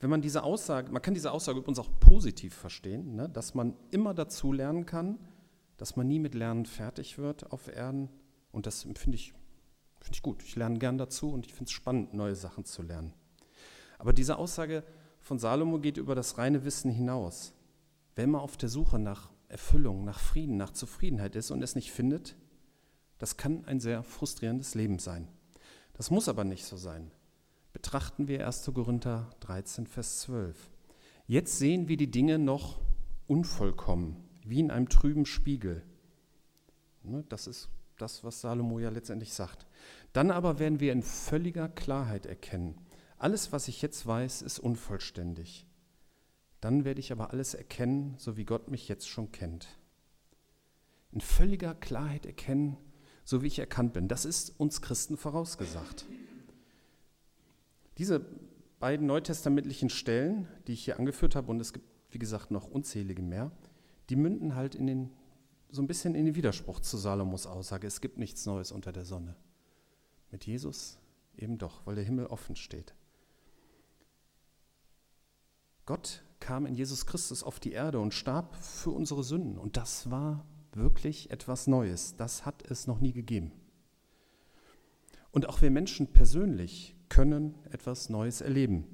Wenn 0.00 0.08
man 0.08 0.22
diese 0.22 0.42
Aussage, 0.42 0.90
man 0.90 1.02
kann 1.02 1.14
diese 1.14 1.32
Aussage 1.32 1.58
übrigens 1.58 1.78
auch 1.78 1.90
positiv 2.00 2.54
verstehen, 2.54 3.14
ne, 3.16 3.28
dass 3.28 3.54
man 3.54 3.76
immer 3.90 4.14
dazu 4.14 4.52
lernen 4.52 4.86
kann, 4.86 5.18
dass 5.76 5.96
man 5.96 6.08
nie 6.08 6.18
mit 6.18 6.34
Lernen 6.34 6.64
fertig 6.64 7.18
wird 7.18 7.52
auf 7.52 7.68
Erden. 7.68 8.08
Und 8.50 8.66
das 8.66 8.82
finde 8.82 9.16
ich 9.16 9.34
Finde 10.02 10.16
ich 10.16 10.22
gut. 10.22 10.42
Ich 10.42 10.56
lerne 10.56 10.80
gern 10.80 10.98
dazu 10.98 11.30
und 11.30 11.46
ich 11.46 11.52
finde 11.52 11.68
es 11.68 11.72
spannend, 11.72 12.12
neue 12.12 12.34
Sachen 12.34 12.64
zu 12.64 12.82
lernen. 12.82 13.12
Aber 13.98 14.12
diese 14.12 14.36
Aussage 14.36 14.82
von 15.20 15.38
Salomo 15.38 15.78
geht 15.78 15.96
über 15.96 16.16
das 16.16 16.38
reine 16.38 16.64
Wissen 16.64 16.90
hinaus. 16.90 17.52
Wer 18.16 18.24
immer 18.24 18.42
auf 18.42 18.56
der 18.56 18.68
Suche 18.68 18.98
nach 18.98 19.30
Erfüllung, 19.52 20.04
nach 20.04 20.18
Frieden, 20.18 20.56
nach 20.56 20.70
Zufriedenheit 20.70 21.36
ist 21.36 21.50
und 21.50 21.62
es 21.62 21.74
nicht 21.74 21.92
findet, 21.92 22.36
das 23.18 23.36
kann 23.36 23.64
ein 23.66 23.78
sehr 23.78 24.02
frustrierendes 24.02 24.74
Leben 24.74 24.98
sein. 24.98 25.28
Das 25.94 26.10
muss 26.10 26.28
aber 26.28 26.44
nicht 26.44 26.64
so 26.64 26.76
sein. 26.76 27.12
Betrachten 27.72 28.26
wir 28.26 28.46
1. 28.46 28.70
Korinther 28.74 29.30
13, 29.40 29.86
Vers 29.86 30.20
12. 30.22 30.70
Jetzt 31.26 31.58
sehen 31.58 31.88
wir 31.88 31.96
die 31.96 32.10
Dinge 32.10 32.38
noch 32.38 32.80
unvollkommen, 33.26 34.16
wie 34.44 34.60
in 34.60 34.70
einem 34.70 34.88
trüben 34.88 35.24
Spiegel. 35.24 35.82
Ne, 37.02 37.24
das 37.28 37.46
ist 37.46 37.68
das, 37.98 38.24
was 38.24 38.40
Salomo 38.40 38.78
ja 38.80 38.90
letztendlich 38.90 39.32
sagt. 39.32 39.66
Dann 40.12 40.30
aber 40.30 40.58
werden 40.58 40.80
wir 40.80 40.92
in 40.92 41.02
völliger 41.02 41.68
Klarheit 41.68 42.26
erkennen, 42.26 42.74
alles, 43.22 43.52
was 43.52 43.68
ich 43.68 43.82
jetzt 43.82 44.04
weiß, 44.04 44.42
ist 44.42 44.58
unvollständig. 44.58 45.64
Dann 46.62 46.84
werde 46.84 47.00
ich 47.00 47.10
aber 47.10 47.32
alles 47.32 47.54
erkennen, 47.54 48.14
so 48.18 48.36
wie 48.36 48.44
Gott 48.44 48.70
mich 48.70 48.88
jetzt 48.88 49.08
schon 49.08 49.32
kennt. 49.32 49.66
In 51.10 51.20
völliger 51.20 51.74
Klarheit 51.74 52.24
erkennen, 52.24 52.76
so 53.24 53.42
wie 53.42 53.48
ich 53.48 53.58
erkannt 53.58 53.92
bin. 53.92 54.06
Das 54.06 54.24
ist 54.24 54.58
uns 54.60 54.80
Christen 54.80 55.16
vorausgesagt. 55.16 56.06
Diese 57.98 58.24
beiden 58.78 59.08
neutestamentlichen 59.08 59.90
Stellen, 59.90 60.46
die 60.68 60.74
ich 60.74 60.84
hier 60.84 61.00
angeführt 61.00 61.34
habe, 61.34 61.50
und 61.50 61.58
es 61.58 61.72
gibt, 61.72 61.86
wie 62.12 62.20
gesagt, 62.20 62.52
noch 62.52 62.68
unzählige 62.68 63.22
mehr, 63.22 63.50
die 64.08 64.16
münden 64.16 64.54
halt 64.54 64.76
in 64.76 64.86
den 64.86 65.10
so 65.68 65.82
ein 65.82 65.88
bisschen 65.88 66.14
in 66.14 66.26
den 66.26 66.36
Widerspruch 66.36 66.78
zu 66.78 66.96
Salomos 66.96 67.46
Aussage, 67.46 67.88
es 67.88 68.00
gibt 68.00 68.18
nichts 68.18 68.46
Neues 68.46 68.70
unter 68.70 68.92
der 68.92 69.04
Sonne. 69.04 69.34
Mit 70.30 70.46
Jesus 70.46 70.98
eben 71.36 71.58
doch, 71.58 71.84
weil 71.86 71.96
der 71.96 72.04
Himmel 72.04 72.26
offen 72.26 72.54
steht. 72.54 72.94
Gott 75.86 76.22
kam 76.42 76.66
in 76.66 76.74
Jesus 76.74 77.06
Christus 77.06 77.44
auf 77.44 77.60
die 77.60 77.72
Erde 77.72 78.00
und 78.00 78.12
starb 78.12 78.56
für 78.56 78.90
unsere 78.90 79.22
Sünden. 79.22 79.56
Und 79.56 79.76
das 79.76 80.10
war 80.10 80.44
wirklich 80.72 81.30
etwas 81.30 81.68
Neues. 81.68 82.16
Das 82.16 82.44
hat 82.44 82.68
es 82.68 82.88
noch 82.88 83.00
nie 83.00 83.12
gegeben. 83.12 83.52
Und 85.30 85.48
auch 85.48 85.62
wir 85.62 85.70
Menschen 85.70 86.08
persönlich 86.08 86.96
können 87.08 87.54
etwas 87.70 88.08
Neues 88.08 88.40
erleben. 88.40 88.84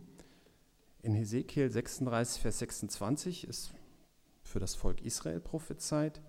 In 1.03 1.15
Hesekiel 1.15 1.71
36, 1.71 2.43
Vers 2.43 2.59
26 2.59 3.49
ist 3.49 3.73
für 4.43 4.61
das 4.61 4.75
Volk 4.75 5.01
Israel 5.01 5.41
prophezeit, 5.41 6.21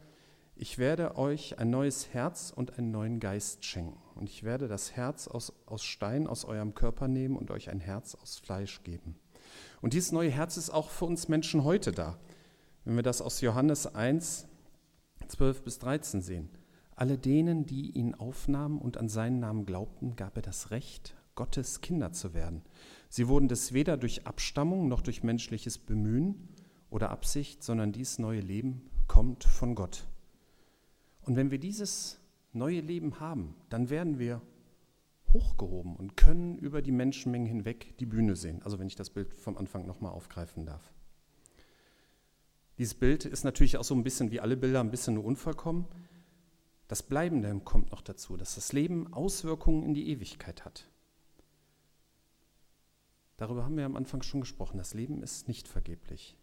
ich 0.56 0.78
werde 0.78 1.18
euch 1.18 1.58
ein 1.58 1.70
neues 1.70 2.14
Herz 2.14 2.52
und 2.56 2.78
einen 2.78 2.92
neuen 2.92 3.20
Geist 3.20 3.66
schenken. 3.66 3.98
Und 4.16 4.30
ich 4.30 4.44
werde 4.44 4.68
das 4.68 4.94
Herz 4.94 5.28
aus, 5.28 5.54
aus 5.66 5.84
Stein 5.84 6.28
aus 6.28 6.44
eurem 6.46 6.74
Körper 6.76 7.08
nehmen 7.08 7.38
und 7.38 7.52
euch 7.52 7.70
ein 7.70 7.80
Herz 7.80 8.16
aus 8.16 8.40
Fleisch 8.40 8.84
geben. 8.84 9.16
Und 9.82 9.94
dieses 9.94 10.12
neue 10.12 10.30
Herz 10.30 10.58
ist 10.58 10.70
auch 10.70 10.90
für 10.90 11.06
uns 11.06 11.28
Menschen 11.28 11.64
heute 11.64 11.92
da. 11.92 12.18
Wenn 12.86 12.96
wir 12.96 13.04
das 13.04 13.22
aus 13.22 13.42
Johannes 13.42 13.88
1, 13.88 14.48
12 15.28 15.64
bis 15.64 15.80
13 15.80 16.22
sehen. 16.22 16.50
Alle 16.96 17.18
denen, 17.18 17.66
die 17.66 17.92
ihn 17.92 18.16
aufnahmen 18.16 18.80
und 18.80 18.98
an 18.98 19.08
seinen 19.08 19.40
Namen 19.40 19.66
glaubten, 19.66 20.16
gab 20.16 20.36
er 20.36 20.42
das 20.42 20.72
Recht, 20.72 21.16
Gottes 21.36 21.82
Kinder 21.82 22.12
zu 22.12 22.34
werden. 22.34 22.64
Sie 23.08 23.28
wurden 23.28 23.48
das 23.48 23.74
weder 23.74 23.96
durch 23.96 24.28
Abstammung 24.28 24.88
noch 24.88 25.02
durch 25.02 25.24
menschliches 25.24 25.78
Bemühen 25.78 26.50
oder 26.90 27.10
Absicht, 27.10 27.64
sondern 27.64 27.92
dieses 27.92 28.20
neue 28.20 28.42
Leben 28.42 28.90
kommt 29.08 29.46
von 29.46 29.76
Gott. 29.76 30.08
Und 31.22 31.36
wenn 31.36 31.52
wir 31.52 31.60
dieses 31.60 32.20
neue 32.52 32.82
Leben 32.82 33.20
haben, 33.20 33.56
dann 33.70 33.90
werden 33.90 34.20
wir 34.20 34.42
hochgehoben 35.34 35.96
und 35.96 36.18
können 36.18 36.58
über 36.58 36.82
die 36.82 36.92
Menschenmengen 36.92 37.48
hinweg 37.48 37.98
die 38.00 38.06
Bühne 38.06 38.36
sehen. 38.36 38.62
Also 38.64 38.80
wenn 38.80 38.88
ich 38.88 38.96
das 38.96 39.10
Bild 39.10 39.34
vom 39.34 39.58
Anfang 39.58 39.86
nochmal 39.86 40.12
aufgreifen 40.12 40.66
darf. 40.66 40.92
Dieses 42.78 42.94
Bild 42.94 43.26
ist 43.26 43.44
natürlich 43.44 43.78
auch 43.78 43.84
so 43.84 43.94
ein 43.94 44.04
bisschen 44.04 44.32
wie 44.32 44.40
alle 44.40 44.56
Bilder 44.56 44.80
ein 44.80 44.92
bisschen 44.92 45.16
nur 45.16 45.26
unvollkommen. 45.26 45.86
Das 46.88 47.04
Bleibende 47.04 47.60
kommt 47.60 47.92
noch 47.92 48.02
dazu, 48.02 48.38
dass 48.38 48.56
das 48.56 48.74
Leben 48.74 49.14
Auswirkungen 49.14 49.84
in 49.84 49.94
die 49.94 50.10
Ewigkeit 50.10 50.66
hat. 50.66 50.90
Darüber 53.38 53.64
haben 53.64 53.78
wir 53.78 53.86
am 53.86 53.96
Anfang 53.96 54.22
schon 54.22 54.42
gesprochen. 54.42 54.78
Das 54.78 54.94
Leben 54.94 55.22
ist 55.22 55.48
nicht 55.48 55.68
vergeblich. 55.68 56.36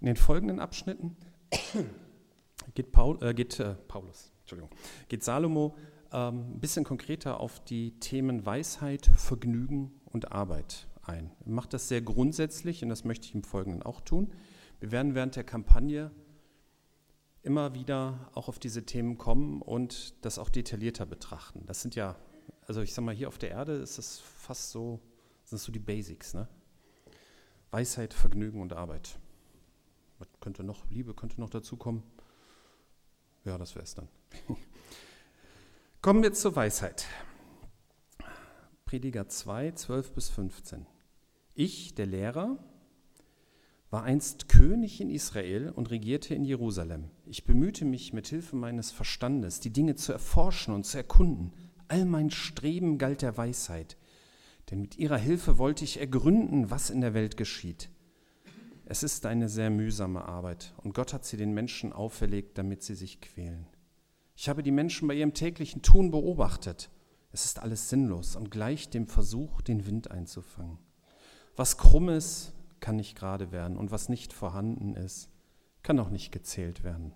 In 0.00 0.06
den 0.06 0.16
folgenden 0.16 0.60
Abschnitten 0.60 1.16
geht, 2.74 2.92
Paul, 2.92 3.22
äh, 3.22 3.34
geht 3.34 3.58
äh, 3.60 3.74
Paulus, 3.74 4.32
Entschuldigung, 4.46 4.70
geht 5.08 5.24
Salomo 5.24 5.74
ähm, 6.12 6.52
ein 6.52 6.60
bisschen 6.60 6.84
konkreter 6.84 7.40
auf 7.40 7.58
die 7.64 7.98
Themen 7.98 8.46
Weisheit, 8.46 9.10
Vergnügen 9.16 9.90
und 10.04 10.30
Arbeit 10.30 10.86
ein. 11.02 11.32
Er 11.44 11.50
macht 11.50 11.72
das 11.72 11.88
sehr 11.88 12.00
grundsätzlich 12.00 12.84
und 12.84 12.88
das 12.88 13.04
möchte 13.04 13.26
ich 13.26 13.34
im 13.34 13.42
Folgenden 13.42 13.82
auch 13.82 14.00
tun. 14.00 14.32
Wir 14.78 14.92
werden 14.92 15.16
während 15.16 15.34
der 15.34 15.42
Kampagne 15.42 16.12
immer 17.42 17.74
wieder 17.74 18.30
auch 18.34 18.46
auf 18.46 18.60
diese 18.60 18.86
Themen 18.86 19.18
kommen 19.18 19.62
und 19.62 20.14
das 20.24 20.38
auch 20.38 20.48
detaillierter 20.48 21.06
betrachten. 21.06 21.64
Das 21.66 21.82
sind 21.82 21.96
ja, 21.96 22.14
also 22.68 22.82
ich 22.82 22.94
sag 22.94 23.04
mal, 23.04 23.16
hier 23.16 23.26
auf 23.26 23.38
der 23.38 23.50
Erde 23.50 23.72
ist 23.72 23.98
es 23.98 24.20
fast 24.20 24.70
so, 24.70 25.00
sind 25.42 25.58
so 25.58 25.72
die 25.72 25.80
Basics, 25.80 26.34
ne? 26.34 26.46
Weisheit, 27.72 28.14
Vergnügen 28.14 28.60
und 28.60 28.74
Arbeit. 28.74 29.18
Was 30.20 30.28
könnte 30.38 30.62
noch, 30.62 30.88
Liebe 30.88 31.14
könnte 31.14 31.40
noch 31.40 31.50
dazu 31.50 31.76
kommen? 31.76 32.04
Ja, 33.46 33.56
das 33.56 33.76
wäre 33.76 33.84
es 33.84 33.94
dann. 33.94 34.08
Kommen 36.02 36.22
wir 36.24 36.32
zur 36.32 36.56
Weisheit. 36.56 37.06
Prediger 38.84 39.28
2, 39.28 39.70
12 39.70 40.12
bis 40.12 40.28
15. 40.30 40.84
Ich, 41.54 41.94
der 41.94 42.06
Lehrer, 42.06 42.58
war 43.88 44.02
einst 44.02 44.48
König 44.48 45.00
in 45.00 45.10
Israel 45.10 45.70
und 45.70 45.92
regierte 45.92 46.34
in 46.34 46.44
Jerusalem. 46.44 47.04
Ich 47.24 47.44
bemühte 47.44 47.84
mich 47.84 48.12
mit 48.12 48.26
Hilfe 48.26 48.56
meines 48.56 48.90
Verstandes, 48.90 49.60
die 49.60 49.72
Dinge 49.72 49.94
zu 49.94 50.12
erforschen 50.12 50.74
und 50.74 50.84
zu 50.84 50.96
erkunden. 50.96 51.52
All 51.86 52.04
mein 52.04 52.32
Streben 52.32 52.98
galt 52.98 53.22
der 53.22 53.36
Weisheit, 53.36 53.96
denn 54.70 54.80
mit 54.80 54.98
ihrer 54.98 55.18
Hilfe 55.18 55.56
wollte 55.56 55.84
ich 55.84 56.00
ergründen, 56.00 56.72
was 56.72 56.90
in 56.90 57.00
der 57.00 57.14
Welt 57.14 57.36
geschieht. 57.36 57.90
Es 58.88 59.02
ist 59.02 59.26
eine 59.26 59.48
sehr 59.48 59.68
mühsame 59.68 60.26
Arbeit 60.26 60.72
und 60.76 60.94
Gott 60.94 61.12
hat 61.12 61.24
sie 61.24 61.36
den 61.36 61.52
Menschen 61.52 61.92
auferlegt, 61.92 62.56
damit 62.56 62.84
sie 62.84 62.94
sich 62.94 63.20
quälen. 63.20 63.66
Ich 64.36 64.48
habe 64.48 64.62
die 64.62 64.70
Menschen 64.70 65.08
bei 65.08 65.14
ihrem 65.14 65.34
täglichen 65.34 65.82
Tun 65.82 66.12
beobachtet. 66.12 66.88
Es 67.32 67.44
ist 67.44 67.58
alles 67.58 67.88
sinnlos 67.90 68.36
und 68.36 68.52
gleich 68.52 68.88
dem 68.88 69.08
Versuch, 69.08 69.60
den 69.60 69.86
Wind 69.86 70.12
einzufangen. 70.12 70.78
Was 71.56 71.78
krumm 71.78 72.08
ist, 72.08 72.52
kann 72.78 72.94
nicht 72.94 73.16
gerade 73.16 73.50
werden 73.50 73.76
und 73.76 73.90
was 73.90 74.08
nicht 74.08 74.32
vorhanden 74.32 74.94
ist, 74.94 75.30
kann 75.82 75.98
auch 75.98 76.10
nicht 76.10 76.30
gezählt 76.30 76.84
werden. 76.84 77.12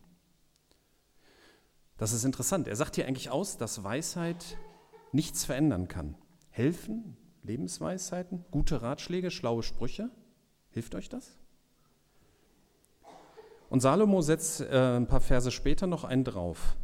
Das 1.99 2.13
ist 2.13 2.25
interessant. 2.25 2.67
Er 2.67 2.75
sagt 2.75 2.97
hier 2.97 3.07
eigentlich 3.07 3.31
aus, 3.31 3.59
dass 3.59 3.85
Weisheit 3.85 4.59
nichts 5.13 5.45
verändern 5.45 5.87
kann. 5.87 6.17
Helfen, 6.49 7.17
Lebensweisheiten, 7.45 8.45
gute 8.51 8.83
Ratschläge, 8.83 9.31
schlaue 9.31 9.63
Sprüche, 9.63 10.11
hilft 10.71 10.97
euch 10.97 11.09
das? 11.09 11.40
Und 13.71 13.81
Salomo 13.81 14.21
setzt 14.21 14.61
äh, 14.61 14.97
ein 14.97 15.07
paar 15.07 15.21
Verse 15.21 15.51
später 15.53 15.87
noch 15.87 16.05
einen 16.05 16.25
drauf. 16.25 16.77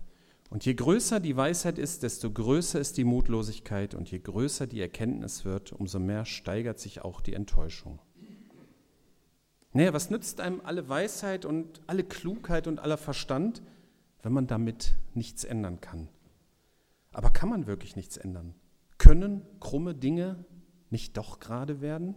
Und 0.50 0.64
je 0.64 0.74
größer 0.74 1.18
die 1.18 1.36
Weisheit 1.36 1.78
ist, 1.78 2.04
desto 2.04 2.30
größer 2.30 2.78
ist 2.78 2.96
die 2.96 3.04
Mutlosigkeit 3.04 3.94
und 3.94 4.08
je 4.10 4.20
größer 4.20 4.68
die 4.68 4.80
Erkenntnis 4.80 5.44
wird, 5.44 5.72
umso 5.72 5.98
mehr 5.98 6.24
steigert 6.24 6.78
sich 6.78 7.02
auch 7.02 7.20
die 7.20 7.34
Enttäuschung. 7.34 7.98
Naja, 9.72 9.92
was 9.92 10.10
nützt 10.10 10.40
einem 10.40 10.62
alle 10.62 10.88
Weisheit 10.88 11.44
und 11.44 11.80
alle 11.88 12.04
Klugheit 12.04 12.68
und 12.68 12.78
aller 12.78 12.96
Verstand, 12.96 13.62
wenn 14.22 14.32
man 14.32 14.46
damit 14.46 14.94
nichts 15.12 15.42
ändern 15.42 15.80
kann? 15.80 16.08
Aber 17.12 17.30
kann 17.30 17.48
man 17.48 17.66
wirklich 17.66 17.96
nichts 17.96 18.16
ändern? 18.16 18.54
Können 18.96 19.42
krumme 19.58 19.94
Dinge 19.94 20.44
nicht 20.90 21.16
doch 21.16 21.40
gerade 21.40 21.80
werden? 21.80 22.14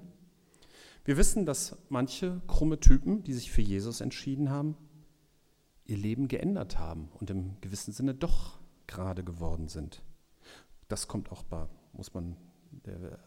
Wir 1.06 1.18
wissen, 1.18 1.46
dass 1.46 1.78
manche 1.90 2.42
krumme 2.48 2.80
Typen, 2.80 3.24
die 3.24 3.34
sich 3.34 3.52
für 3.52 3.62
Jesus 3.62 4.02
entschieden 4.02 4.50
haben, 4.50 4.76
ihr 5.86 5.98
Leben 5.98 6.28
geändert 6.28 6.78
haben 6.78 7.10
und 7.20 7.30
im 7.30 7.60
gewissen 7.62 7.92
Sinne 7.94 8.14
doch 8.14 8.60
gerade 8.86 9.24
geworden 9.24 9.68
sind. 9.68 10.04
Das 10.88 11.08
kommt 11.08 11.32
auch 11.32 11.44
bei, 11.44 11.68
muss 11.94 12.14
man 12.14 12.36
der 12.86 13.14
äh, 13.14 13.18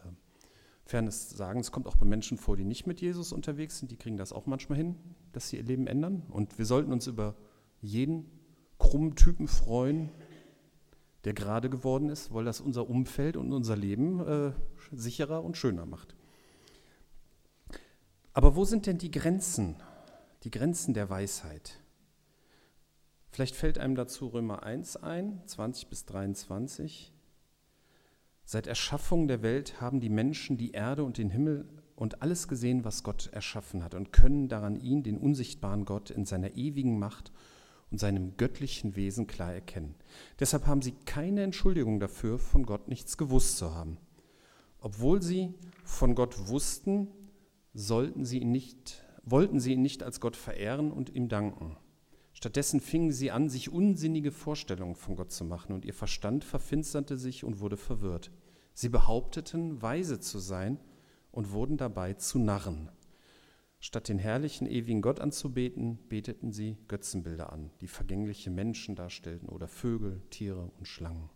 Fairness 0.85 1.29
sagen, 1.29 1.59
es 1.59 1.71
kommt 1.71 1.87
auch 1.87 1.95
bei 1.95 2.05
Menschen 2.05 2.37
vor, 2.37 2.57
die 2.57 2.65
nicht 2.65 2.87
mit 2.87 3.01
Jesus 3.01 3.31
unterwegs 3.31 3.79
sind, 3.79 3.91
die 3.91 3.97
kriegen 3.97 4.17
das 4.17 4.33
auch 4.33 4.45
manchmal 4.45 4.77
hin, 4.77 4.95
dass 5.31 5.49
sie 5.49 5.57
ihr 5.57 5.63
Leben 5.63 5.87
ändern. 5.87 6.23
Und 6.29 6.57
wir 6.57 6.65
sollten 6.65 6.91
uns 6.91 7.07
über 7.07 7.35
jeden 7.81 8.25
krummen 8.79 9.15
Typen 9.15 9.47
freuen, 9.47 10.09
der 11.23 11.33
gerade 11.33 11.69
geworden 11.69 12.09
ist, 12.09 12.33
weil 12.33 12.43
das 12.43 12.59
unser 12.59 12.89
Umfeld 12.89 13.37
und 13.37 13.53
unser 13.53 13.77
Leben 13.77 14.19
äh, 14.19 14.51
sicherer 14.91 15.43
und 15.43 15.55
schöner 15.55 15.85
macht. 15.85 16.15
Aber 18.33 18.55
wo 18.55 18.65
sind 18.65 18.87
denn 18.87 18.97
die 18.97 19.11
Grenzen, 19.11 19.75
die 20.43 20.49
Grenzen 20.49 20.95
der 20.95 21.09
Weisheit? 21.09 21.79
Vielleicht 23.29 23.55
fällt 23.55 23.77
einem 23.77 23.95
dazu 23.95 24.27
Römer 24.27 24.63
1 24.63 24.97
ein, 24.97 25.41
20 25.45 25.87
bis 25.87 26.05
23. 26.05 27.13
Seit 28.43 28.67
Erschaffung 28.67 29.27
der 29.27 29.43
Welt 29.43 29.79
haben 29.81 29.99
die 29.99 30.09
Menschen 30.09 30.57
die 30.57 30.71
Erde 30.71 31.03
und 31.03 31.19
den 31.19 31.29
Himmel 31.29 31.67
und 31.95 32.23
alles 32.23 32.47
gesehen, 32.47 32.83
was 32.83 33.03
Gott 33.03 33.29
erschaffen 33.31 33.83
hat, 33.83 33.93
und 33.93 34.11
können 34.11 34.49
daran 34.49 34.79
ihn, 34.79 35.03
den 35.03 35.17
unsichtbaren 35.17 35.85
Gott, 35.85 36.09
in 36.09 36.25
seiner 36.25 36.55
ewigen 36.55 36.97
Macht 36.97 37.31
und 37.91 37.99
seinem 37.99 38.35
göttlichen 38.37 38.95
Wesen 38.95 39.27
klar 39.27 39.53
erkennen. 39.53 39.93
Deshalb 40.39 40.65
haben 40.65 40.81
sie 40.81 40.93
keine 41.05 41.43
Entschuldigung 41.43 41.99
dafür, 41.99 42.39
von 42.39 42.65
Gott 42.65 42.87
nichts 42.87 43.17
gewusst 43.17 43.57
zu 43.57 43.75
haben. 43.75 43.97
Obwohl 44.79 45.21
sie 45.21 45.53
von 45.85 46.15
Gott 46.15 46.49
wussten, 46.49 47.07
sollten 47.73 48.25
sie 48.25 48.39
ihn 48.39 48.51
nicht, 48.51 49.03
wollten 49.23 49.59
sie 49.59 49.73
ihn 49.73 49.81
nicht 49.81 50.03
als 50.03 50.19
Gott 50.19 50.35
verehren 50.35 50.91
und 50.91 51.09
ihm 51.09 51.29
danken. 51.29 51.77
Stattdessen 52.33 52.79
fingen 52.79 53.11
sie 53.11 53.31
an, 53.31 53.49
sich 53.49 53.71
unsinnige 53.71 54.31
Vorstellungen 54.31 54.95
von 54.95 55.15
Gott 55.15 55.31
zu 55.31 55.45
machen, 55.45 55.73
und 55.73 55.85
ihr 55.85 55.93
Verstand 55.93 56.43
verfinsterte 56.43 57.17
sich 57.17 57.43
und 57.43 57.59
wurde 57.59 57.77
verwirrt. 57.77 58.31
Sie 58.73 58.89
behaupteten, 58.89 59.81
weise 59.81 60.19
zu 60.19 60.39
sein 60.39 60.79
und 61.31 61.51
wurden 61.51 61.77
dabei 61.77 62.13
zu 62.13 62.39
Narren. 62.39 62.89
Statt 63.79 64.07
den 64.07 64.17
herrlichen, 64.17 64.65
ewigen 64.65 65.01
Gott 65.01 65.19
anzubeten, 65.19 65.99
beteten 66.07 66.51
sie 66.51 66.77
Götzenbilder 66.87 67.51
an, 67.51 67.69
die 67.81 67.87
vergängliche 67.87 68.49
Menschen 68.49 68.95
darstellten 68.95 69.49
oder 69.49 69.67
Vögel, 69.67 70.21
Tiere 70.29 70.71
und 70.77 70.87
Schlangen. 70.87 71.29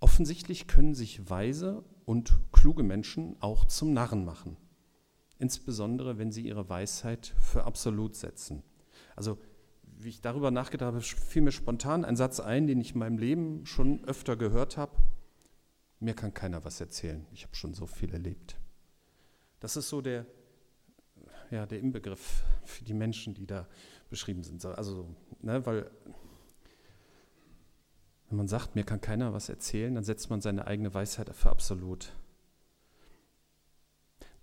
Offensichtlich 0.00 0.66
können 0.66 0.94
sich 0.94 1.30
weise 1.30 1.84
und 2.04 2.38
kluge 2.52 2.82
Menschen 2.82 3.36
auch 3.40 3.64
zum 3.66 3.92
Narren 3.92 4.24
machen, 4.24 4.56
insbesondere 5.38 6.18
wenn 6.18 6.32
sie 6.32 6.46
ihre 6.46 6.68
Weisheit 6.68 7.34
für 7.38 7.64
absolut 7.64 8.16
setzen. 8.16 8.62
Also 9.14 9.38
wie 9.98 10.10
ich 10.10 10.20
darüber 10.20 10.50
nachgedacht 10.50 10.88
habe, 10.88 11.00
fiel 11.00 11.42
mir 11.42 11.52
spontan 11.52 12.04
ein 12.04 12.16
Satz 12.16 12.40
ein, 12.40 12.66
den 12.66 12.80
ich 12.80 12.92
in 12.92 12.98
meinem 12.98 13.18
Leben 13.18 13.64
schon 13.64 14.04
öfter 14.04 14.36
gehört 14.36 14.76
habe. 14.76 14.92
Mir 16.00 16.14
kann 16.14 16.34
keiner 16.34 16.64
was 16.64 16.80
erzählen. 16.80 17.26
Ich 17.32 17.44
habe 17.44 17.56
schon 17.56 17.72
so 17.72 17.86
viel 17.86 18.12
erlebt. 18.12 18.58
Das 19.60 19.76
ist 19.76 19.88
so 19.88 20.02
der, 20.02 20.26
ja, 21.50 21.64
der 21.64 21.80
Inbegriff 21.80 22.44
für 22.64 22.84
die 22.84 22.92
Menschen, 22.92 23.32
die 23.32 23.46
da 23.46 23.66
beschrieben 24.10 24.42
sind. 24.42 24.64
Also, 24.66 25.08
ne, 25.40 25.64
weil 25.64 25.90
wenn 28.28 28.36
man 28.36 28.48
sagt, 28.48 28.74
mir 28.74 28.84
kann 28.84 29.00
keiner 29.00 29.32
was 29.32 29.48
erzählen, 29.48 29.94
dann 29.94 30.04
setzt 30.04 30.30
man 30.30 30.40
seine 30.40 30.66
eigene 30.66 30.92
Weisheit 30.92 31.34
für 31.34 31.50
absolut. 31.50 32.12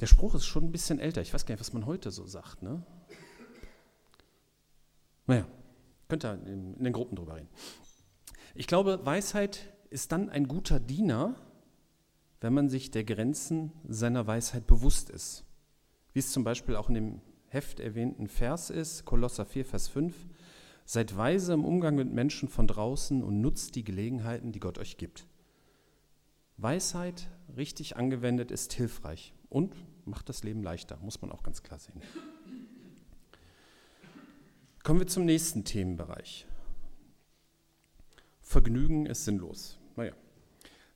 Der 0.04 0.08
Spruch 0.08 0.36
ist 0.36 0.46
schon 0.46 0.66
ein 0.66 0.72
bisschen 0.74 1.00
älter. 1.00 1.22
Ich 1.22 1.34
weiß 1.34 1.46
gar 1.46 1.54
nicht, 1.54 1.62
was 1.62 1.72
man 1.72 1.86
heute 1.86 2.12
so 2.12 2.26
sagt. 2.26 2.62
Ne? 2.62 2.84
Naja, 5.28 5.48
könnt 6.10 6.26
ihr 6.26 6.34
in 6.46 6.84
den 6.84 6.92
Gruppen 6.92 7.16
drüber 7.16 7.38
reden. 7.38 7.48
Ich 8.54 8.68
glaube, 8.68 9.06
Weisheit 9.06 9.74
ist 9.92 10.12
dann 10.12 10.28
ein 10.30 10.50
guter 10.50 10.82
Diener, 10.82 11.36
wenn 12.42 12.54
man 12.54 12.68
sich 12.68 12.92
der 12.92 13.06
Grenzen 13.06 13.72
seiner 13.88 14.28
Weisheit 14.28 14.68
bewusst 14.68 15.10
ist. 15.10 15.46
Wie 16.12 16.20
es 16.20 16.34
zum 16.34 16.44
Beispiel 16.44 16.76
auch 16.76 16.90
in 16.90 16.96
dem 16.96 17.22
Heft 17.48 17.80
erwähnten 17.80 18.28
Vers 18.28 18.72
ist, 18.72 19.06
Kolosser 19.06 19.46
4, 19.46 19.64
Vers 19.64 19.88
5. 19.88 20.14
Seid 20.84 21.16
weise 21.16 21.54
im 21.54 21.64
Umgang 21.64 21.96
mit 21.96 22.12
Menschen 22.12 22.50
von 22.50 22.68
draußen 22.68 23.24
und 23.24 23.40
nutzt 23.40 23.78
die 23.78 23.86
Gelegenheiten, 23.86 24.52
die 24.52 24.60
Gott 24.60 24.80
euch 24.80 24.98
gibt. 24.98 25.28
Weisheit, 26.58 27.30
richtig 27.56 27.96
angewendet, 27.96 28.52
ist 28.52 28.74
hilfreich 28.74 29.34
und 29.48 29.74
macht 30.06 30.30
das 30.30 30.44
Leben 30.44 30.64
leichter, 30.64 30.98
muss 31.02 31.22
man 31.22 31.32
auch 31.32 31.44
ganz 31.44 31.64
klar 31.64 31.80
sehen. 31.80 32.02
Kommen 34.84 35.00
wir 35.00 35.08
zum 35.08 35.26
nächsten 35.26 35.64
Themenbereich. 35.64 36.46
Vergnügen 38.42 39.06
ist 39.06 39.26
sinnlos. 39.26 39.80
Naja, 39.96 40.14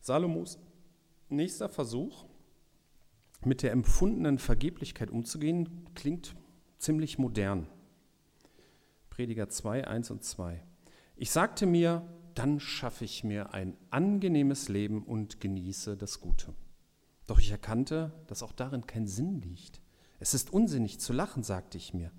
Salomos 0.01 0.59
nächster 1.29 1.69
Versuch, 1.69 2.25
mit 3.45 3.63
der 3.63 3.71
empfundenen 3.71 4.39
Vergeblichkeit 4.39 5.09
umzugehen, 5.09 5.87
klingt 5.95 6.35
ziemlich 6.77 7.17
modern. 7.17 7.67
Prediger 9.09 9.49
2, 9.49 9.87
1 9.87 10.11
und 10.11 10.23
2. 10.23 10.63
Ich 11.15 11.31
sagte 11.31 11.65
mir, 11.65 12.07
dann 12.35 12.59
schaffe 12.59 13.05
ich 13.05 13.23
mir 13.23 13.53
ein 13.53 13.75
angenehmes 13.89 14.69
Leben 14.69 15.03
und 15.03 15.39
genieße 15.39 15.97
das 15.97 16.19
Gute. 16.19 16.53
Doch 17.27 17.39
ich 17.39 17.51
erkannte, 17.51 18.13
dass 18.27 18.41
auch 18.41 18.53
darin 18.53 18.87
kein 18.87 19.05
Sinn 19.05 19.41
liegt. 19.41 19.81
Es 20.19 20.33
ist 20.33 20.51
unsinnig 20.51 20.99
zu 20.99 21.13
lachen, 21.13 21.43
sagte 21.43 21.77
ich 21.77 21.93
mir. 21.93 22.11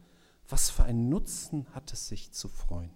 Was 0.49 0.71
für 0.71 0.85
einen 0.85 1.09
Nutzen 1.09 1.67
hat 1.75 1.93
es 1.93 2.09
sich 2.09 2.33
zu 2.33 2.49
freuen? 2.49 2.93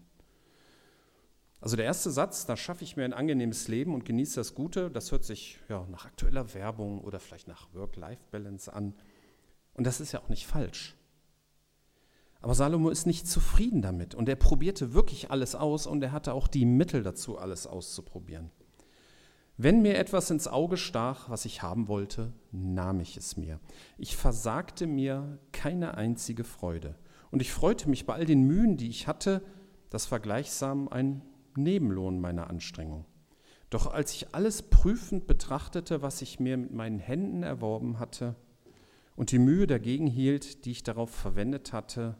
Also 1.61 1.76
der 1.76 1.85
erste 1.85 2.11
Satz, 2.11 2.45
da 2.45 2.57
schaffe 2.57 2.83
ich 2.83 2.97
mir 2.97 3.04
ein 3.04 3.12
angenehmes 3.12 3.69
Leben 3.69 3.95
und 3.95 4.04
genieße 4.04 4.37
das 4.37 4.54
Gute, 4.54 4.90
das 4.90 5.12
hört 5.12 5.25
sich 5.25 5.61
ja, 5.69 5.87
nach 5.90 6.07
aktueller 6.07 6.54
Werbung 6.54 7.00
oder 7.00 7.21
vielleicht 7.21 7.47
nach 7.47 7.73
Work-Life-Balance 7.73 8.73
an. 8.73 8.95
Und 9.75 9.87
das 9.87 10.00
ist 10.00 10.12
ja 10.12 10.21
auch 10.21 10.28
nicht 10.28 10.47
falsch. 10.47 10.97
Aber 12.40 12.57
Salomo 12.57 12.90
ist 12.90 13.07
nicht 13.07 13.28
zufrieden 13.28 13.81
damit 13.81 14.16
und 14.16 14.28
er 14.28 14.35
probierte 14.35 14.92
wirklich 14.92 15.31
alles 15.31 15.54
aus 15.54 15.87
und 15.87 16.02
er 16.02 16.11
hatte 16.11 16.35
auch 16.35 16.49
die 16.49 16.66
Mittel 16.66 17.04
dazu, 17.04 17.38
alles 17.38 17.69
auszuprobieren. 17.69 18.50
Wenn 19.57 19.83
mir 19.83 19.99
etwas 19.99 20.31
ins 20.31 20.49
Auge 20.49 20.77
stach, 20.77 21.29
was 21.29 21.45
ich 21.45 21.63
haben 21.63 21.87
wollte, 21.87 22.33
nahm 22.53 23.01
ich 23.01 23.17
es 23.17 23.37
mir. 23.37 23.61
Ich 23.99 24.17
versagte 24.17 24.87
mir 24.87 25.39
keine 25.53 25.95
einzige 25.95 26.43
Freude. 26.43 26.95
Und 27.31 27.43
ich 27.43 27.53
freute 27.53 27.89
mich 27.89 28.07
bei 28.07 28.15
all 28.15 28.25
den 28.25 28.45
Mühen, 28.45 28.77
die 28.77 28.89
ich 28.89 29.07
hatte, 29.07 29.43
das 29.91 30.11
war 30.11 30.21
gleichsam 30.21 30.89
ein 30.89 31.23
Nebenlohn 31.55 32.21
meiner 32.21 32.49
Anstrengung. 32.49 33.05
Doch 33.69 33.93
als 33.93 34.15
ich 34.15 34.35
alles 34.35 34.63
prüfend 34.63 35.27
betrachtete, 35.27 36.03
was 36.03 36.23
ich 36.23 36.41
mir 36.41 36.57
mit 36.57 36.73
meinen 36.73 36.99
Händen 36.99 37.43
erworben 37.43 37.99
hatte 37.99 38.37
und 39.17 39.33
die 39.33 39.39
Mühe 39.39 39.67
dagegen 39.67 40.07
hielt, 40.07 40.65
die 40.65 40.73
ich 40.73 40.83
darauf 40.83 41.11
verwendet 41.11 41.73
hatte, 41.73 42.17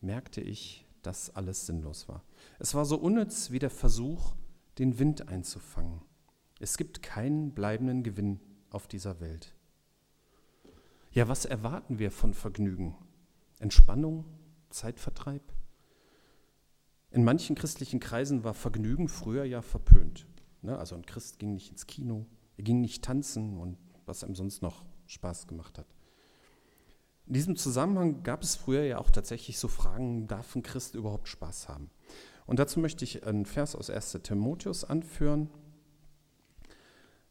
merkte 0.00 0.40
ich, 0.40 0.86
dass 1.02 1.34
alles 1.34 1.66
sinnlos 1.66 2.08
war. 2.08 2.22
Es 2.58 2.74
war 2.74 2.84
so 2.84 2.96
unnütz 2.96 3.50
wie 3.50 3.58
der 3.58 3.70
Versuch, 3.70 4.34
den 4.78 4.98
Wind 4.98 5.28
einzufangen. 5.28 6.02
Es 6.62 6.76
gibt 6.76 7.02
keinen 7.02 7.52
bleibenden 7.52 8.02
Gewinn 8.02 8.38
auf 8.68 8.86
dieser 8.86 9.18
Welt. 9.18 9.54
Ja, 11.10 11.26
was 11.26 11.46
erwarten 11.46 11.98
wir 11.98 12.10
von 12.10 12.34
Vergnügen? 12.34 12.94
Entspannung? 13.58 14.26
Zeitvertreib? 14.68 15.42
In 17.10 17.24
manchen 17.24 17.56
christlichen 17.56 17.98
Kreisen 17.98 18.44
war 18.44 18.52
Vergnügen 18.52 19.08
früher 19.08 19.44
ja 19.44 19.62
verpönt. 19.62 20.26
Ne? 20.60 20.78
Also 20.78 20.96
ein 20.96 21.06
Christ 21.06 21.38
ging 21.38 21.54
nicht 21.54 21.70
ins 21.70 21.86
Kino, 21.86 22.26
er 22.58 22.64
ging 22.64 22.82
nicht 22.82 23.02
tanzen 23.02 23.58
und 23.58 23.78
was 24.04 24.22
ihm 24.22 24.34
sonst 24.34 24.60
noch 24.60 24.84
Spaß 25.06 25.46
gemacht 25.46 25.78
hat. 25.78 25.86
In 27.26 27.32
diesem 27.32 27.56
Zusammenhang 27.56 28.22
gab 28.22 28.42
es 28.42 28.56
früher 28.56 28.82
ja 28.82 28.98
auch 28.98 29.10
tatsächlich 29.10 29.58
so 29.58 29.66
Fragen, 29.66 30.26
darf 30.26 30.54
ein 30.54 30.62
Christ 30.62 30.94
überhaupt 30.94 31.28
Spaß 31.28 31.70
haben? 31.70 31.90
Und 32.44 32.58
dazu 32.58 32.80
möchte 32.80 33.04
ich 33.04 33.24
einen 33.24 33.46
Vers 33.46 33.74
aus 33.74 33.88
1 33.88 34.18
Timotheus 34.22 34.84
anführen. 34.84 35.48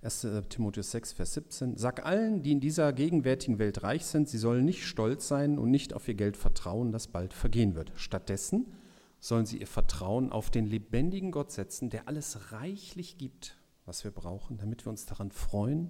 1 0.02 0.28
Timotheus 0.48 0.92
6, 0.92 1.12
Vers 1.12 1.34
17. 1.34 1.76
Sag 1.76 2.06
allen, 2.06 2.42
die 2.42 2.54
in 2.54 2.62
dieser 2.62 2.94
gegenwärtigen 2.94 3.60
Welt 3.60 3.84
reich 3.84 4.06
sind, 4.06 4.30
sie 4.30 4.38
sollen 4.38 4.64
nicht 4.64 4.88
stolz 4.88 5.28
sein 5.28 5.60
und 5.60 5.72
nicht 5.72 5.94
auf 5.94 6.08
ihr 6.08 6.14
Geld 6.14 6.38
vertrauen, 6.38 6.94
das 6.94 7.08
bald 7.08 7.34
vergehen 7.34 7.76
wird. 7.76 7.92
Stattdessen 7.96 8.74
sollen 9.20 9.46
sie 9.46 9.58
ihr 9.58 9.68
Vertrauen 9.68 10.32
auf 10.32 10.50
den 10.52 10.66
lebendigen 10.66 11.32
Gott 11.32 11.52
setzen, 11.52 11.90
der 11.90 12.08
alles 12.08 12.54
reichlich 12.54 13.18
gibt, 13.18 13.58
was 13.86 14.06
wir 14.06 14.12
brauchen, 14.12 14.58
damit 14.58 14.86
wir 14.86 14.90
uns 14.90 15.06
daran 15.06 15.32
freuen 15.32 15.90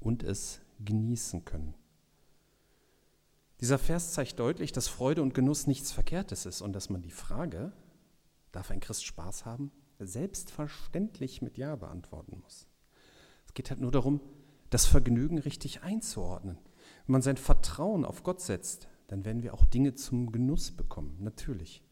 und 0.00 0.24
es 0.24 0.60
genießen 0.84 1.44
können. 1.44 1.74
Dieser 3.60 3.78
Vers 3.78 4.12
zeigt 4.12 4.40
deutlich, 4.40 4.72
dass 4.72 4.88
Freude 4.88 5.22
und 5.22 5.34
Genuss 5.34 5.68
nichts 5.68 5.92
Verkehrtes 5.92 6.46
ist 6.46 6.62
und 6.62 6.72
dass 6.72 6.90
man 6.90 7.02
die 7.02 7.10
Frage, 7.10 7.72
darf 8.50 8.72
ein 8.72 8.80
Christ 8.80 9.04
Spaß 9.04 9.44
haben, 9.44 9.70
selbstverständlich 10.00 11.42
mit 11.42 11.58
Ja 11.58 11.76
beantworten 11.76 12.40
muss. 12.42 12.69
Es 13.50 13.54
geht 13.54 13.70
halt 13.70 13.80
nur 13.80 13.90
darum, 13.90 14.20
das 14.70 14.86
Vergnügen 14.86 15.36
richtig 15.36 15.82
einzuordnen. 15.82 16.56
Wenn 17.06 17.14
man 17.14 17.22
sein 17.22 17.36
Vertrauen 17.36 18.04
auf 18.04 18.22
Gott 18.22 18.40
setzt, 18.40 18.86
dann 19.08 19.24
werden 19.24 19.42
wir 19.42 19.54
auch 19.54 19.64
Dinge 19.64 19.94
zum 19.94 20.30
Genuss 20.30 20.70
bekommen, 20.70 21.16
natürlich. 21.18 21.82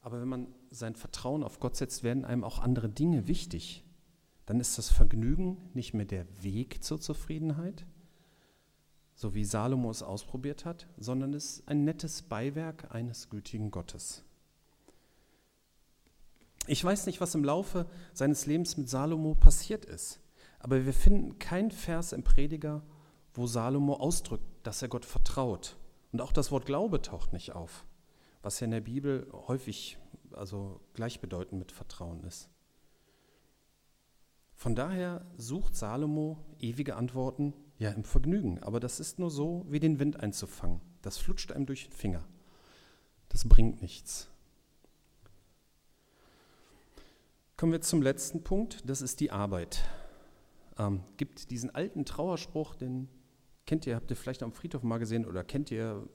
Aber 0.00 0.20
wenn 0.20 0.28
man 0.28 0.46
sein 0.70 0.94
Vertrauen 0.94 1.42
auf 1.42 1.58
Gott 1.58 1.74
setzt, 1.74 2.04
werden 2.04 2.24
einem 2.24 2.44
auch 2.44 2.60
andere 2.60 2.88
Dinge 2.88 3.26
wichtig. 3.26 3.84
Dann 4.46 4.60
ist 4.60 4.78
das 4.78 4.90
Vergnügen 4.90 5.56
nicht 5.74 5.92
mehr 5.92 6.06
der 6.06 6.24
Weg 6.40 6.84
zur 6.84 7.00
Zufriedenheit, 7.00 7.84
so 9.16 9.34
wie 9.34 9.44
Salomo 9.44 9.90
es 9.90 10.04
ausprobiert 10.04 10.64
hat, 10.64 10.86
sondern 10.98 11.34
es 11.34 11.56
ist 11.56 11.68
ein 11.68 11.82
nettes 11.82 12.22
Beiwerk 12.22 12.94
eines 12.94 13.28
gütigen 13.28 13.72
Gottes. 13.72 14.22
Ich 16.68 16.84
weiß 16.84 17.06
nicht, 17.06 17.20
was 17.20 17.34
im 17.34 17.42
Laufe 17.42 17.86
seines 18.12 18.46
Lebens 18.46 18.76
mit 18.76 18.88
Salomo 18.88 19.34
passiert 19.34 19.84
ist, 19.84 20.20
aber 20.58 20.84
wir 20.84 20.92
finden 20.92 21.38
keinen 21.38 21.70
Vers 21.70 22.12
im 22.12 22.24
Prediger, 22.24 22.82
wo 23.34 23.46
Salomo 23.46 23.94
ausdrückt, 23.94 24.44
dass 24.62 24.82
er 24.82 24.88
Gott 24.88 25.04
vertraut. 25.04 25.76
Und 26.12 26.20
auch 26.20 26.32
das 26.32 26.50
Wort 26.50 26.66
Glaube 26.66 27.02
taucht 27.02 27.32
nicht 27.32 27.52
auf 27.52 27.84
was 28.42 28.60
ja 28.60 28.64
in 28.64 28.70
der 28.70 28.80
Bibel 28.80 29.26
häufig 29.32 29.98
also 30.32 30.80
gleichbedeutend 30.94 31.58
mit 31.58 31.72
Vertrauen 31.72 32.22
ist. 32.24 32.48
Von 34.54 34.74
daher 34.74 35.24
sucht 35.36 35.76
Salomo 35.76 36.44
ewige 36.58 36.96
Antworten, 36.96 37.54
ja 37.78 37.90
im 37.90 38.04
Vergnügen, 38.04 38.62
aber 38.62 38.80
das 38.80 38.98
ist 38.98 39.18
nur 39.18 39.30
so, 39.30 39.64
wie 39.68 39.80
den 39.80 40.00
Wind 40.00 40.18
einzufangen. 40.18 40.80
Das 41.02 41.16
flutscht 41.18 41.52
einem 41.52 41.66
durch 41.66 41.84
den 41.84 41.92
Finger. 41.92 42.24
Das 43.28 43.46
bringt 43.46 43.82
nichts. 43.82 44.28
Kommen 47.56 47.72
wir 47.72 47.80
zum 47.80 48.02
letzten 48.02 48.42
Punkt, 48.42 48.88
das 48.88 49.00
ist 49.00 49.20
die 49.20 49.30
Arbeit. 49.30 49.84
Ähm, 50.78 51.02
gibt 51.16 51.50
diesen 51.50 51.74
alten 51.74 52.04
Trauerspruch, 52.04 52.74
den 52.74 53.08
kennt 53.66 53.86
ihr, 53.86 53.96
habt 53.96 54.10
ihr 54.10 54.16
vielleicht 54.16 54.42
am 54.42 54.52
Friedhof 54.52 54.82
mal 54.82 54.98
gesehen 54.98 55.26
oder 55.26 55.44
kennt 55.44 55.70
ihr 55.70 56.08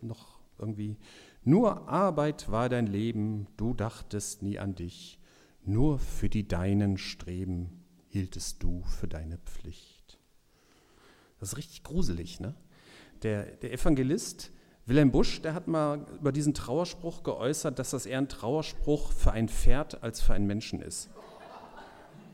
noch 0.00 0.40
irgendwie? 0.58 0.96
Nur 1.42 1.88
Arbeit 1.88 2.50
war 2.50 2.68
dein 2.68 2.86
Leben, 2.86 3.46
du 3.56 3.74
dachtest 3.74 4.42
nie 4.42 4.58
an 4.58 4.74
dich, 4.74 5.18
nur 5.64 5.98
für 5.98 6.28
die 6.28 6.46
Deinen 6.46 6.98
streben 6.98 7.84
hieltest 8.08 8.62
du 8.62 8.82
für 8.84 9.08
deine 9.08 9.38
Pflicht. 9.38 10.18
Das 11.38 11.50
ist 11.50 11.58
richtig 11.58 11.82
gruselig, 11.82 12.40
ne? 12.40 12.54
Der, 13.22 13.44
der 13.56 13.72
Evangelist 13.72 14.52
Wilhelm 14.88 15.10
Busch, 15.10 15.42
der 15.42 15.52
hat 15.52 15.68
mal 15.68 16.06
über 16.18 16.32
diesen 16.32 16.54
Trauerspruch 16.54 17.22
geäußert, 17.22 17.78
dass 17.78 17.90
das 17.90 18.06
eher 18.06 18.16
ein 18.16 18.28
Trauerspruch 18.30 19.12
für 19.12 19.32
ein 19.32 19.50
Pferd 19.50 20.02
als 20.02 20.22
für 20.22 20.32
einen 20.32 20.46
Menschen 20.46 20.80
ist. 20.80 21.10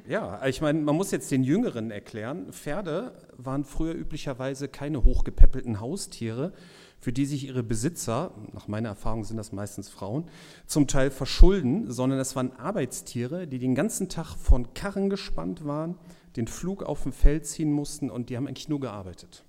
Ja, 0.07 0.45
ich 0.47 0.61
meine, 0.61 0.83
man 0.83 0.97
muss 0.97 1.13
jetzt 1.13 1.31
den 1.31 1.45
Jüngeren 1.45 1.91
erklären, 1.91 2.53
Pferde 2.53 3.17
waren 3.39 3.65
früher 3.65 3.95
üblicherweise 3.95 4.69
keine 4.69 5.03
hochgepäppelten 5.03 5.81
Haustiere, 5.81 6.53
für 7.01 7.11
die 7.11 7.25
sich 7.25 7.47
ihre 7.47 7.63
Besitzer, 7.63 8.33
nach 8.53 8.69
meiner 8.69 8.91
Erfahrung 8.91 9.25
sind 9.25 9.39
das 9.39 9.53
meistens 9.53 9.89
Frauen, 9.89 10.29
zum 10.67 10.89
Teil 10.89 11.11
verschulden, 11.11 11.91
sondern 11.91 12.19
es 12.19 12.37
waren 12.37 12.53
Arbeitstiere, 12.53 13.47
die 13.47 13.59
den 13.59 13.75
ganzen 13.75 14.11
Tag 14.11 14.35
von 14.37 14.75
Karren 14.75 15.09
gespannt 15.09 15.65
waren, 15.65 15.97
den 16.37 16.49
Flug 16.49 16.83
auf 16.83 17.05
dem 17.05 17.13
Feld 17.13 17.47
ziehen 17.47 17.73
mussten 17.73 18.11
und 18.11 18.29
die 18.29 18.37
haben 18.37 18.47
eigentlich 18.47 18.69
nur 18.69 18.81
gearbeitet. 18.81 19.45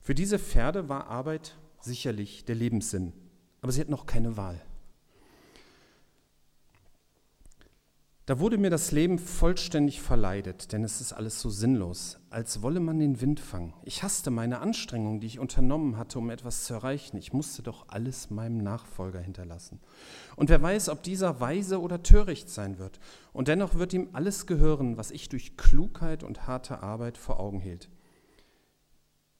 Für 0.00 0.14
diese 0.14 0.38
Pferde 0.38 0.88
war 0.88 1.08
Arbeit 1.08 1.58
sicherlich 1.80 2.46
der 2.46 2.54
Lebenssinn, 2.54 3.12
aber 3.60 3.70
sie 3.70 3.82
hatten 3.82 3.90
noch 3.90 4.06
keine 4.06 4.38
Wahl. 4.38 4.62
Da 8.32 8.38
wurde 8.38 8.56
mir 8.56 8.70
das 8.70 8.92
Leben 8.92 9.18
vollständig 9.18 10.00
verleidet, 10.00 10.72
denn 10.72 10.84
es 10.84 11.02
ist 11.02 11.12
alles 11.12 11.38
so 11.38 11.50
sinnlos, 11.50 12.18
als 12.30 12.62
wolle 12.62 12.80
man 12.80 12.98
den 12.98 13.20
Wind 13.20 13.40
fangen. 13.40 13.74
Ich 13.84 14.02
hasste 14.02 14.30
meine 14.30 14.60
Anstrengungen, 14.60 15.20
die 15.20 15.26
ich 15.26 15.38
unternommen 15.38 15.98
hatte, 15.98 16.18
um 16.18 16.30
etwas 16.30 16.64
zu 16.64 16.72
erreichen. 16.72 17.18
Ich 17.18 17.34
musste 17.34 17.62
doch 17.62 17.88
alles 17.88 18.30
meinem 18.30 18.56
Nachfolger 18.56 19.20
hinterlassen. 19.20 19.80
Und 20.34 20.48
wer 20.48 20.62
weiß, 20.62 20.88
ob 20.88 21.02
dieser 21.02 21.40
weise 21.40 21.78
oder 21.78 22.02
töricht 22.02 22.48
sein 22.48 22.78
wird. 22.78 23.00
Und 23.34 23.48
dennoch 23.48 23.74
wird 23.74 23.92
ihm 23.92 24.08
alles 24.14 24.46
gehören, 24.46 24.96
was 24.96 25.10
ich 25.10 25.28
durch 25.28 25.58
Klugheit 25.58 26.24
und 26.24 26.46
harte 26.46 26.82
Arbeit 26.82 27.18
vor 27.18 27.38
Augen 27.38 27.60
hielt, 27.60 27.90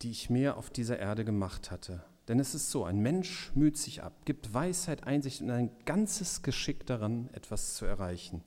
die 0.02 0.10
ich 0.10 0.28
mir 0.28 0.58
auf 0.58 0.68
dieser 0.68 0.98
Erde 0.98 1.24
gemacht 1.24 1.70
hatte. 1.70 2.04
Denn 2.28 2.38
es 2.38 2.54
ist 2.54 2.70
so, 2.70 2.84
ein 2.84 3.00
Mensch 3.00 3.52
müht 3.54 3.78
sich 3.78 4.02
ab, 4.02 4.26
gibt 4.26 4.52
Weisheit, 4.52 5.04
Einsicht 5.04 5.40
und 5.40 5.50
ein 5.50 5.70
ganzes 5.86 6.42
Geschick 6.42 6.84
daran, 6.84 7.30
etwas 7.32 7.72
zu 7.72 7.86
erreichen. 7.86 8.44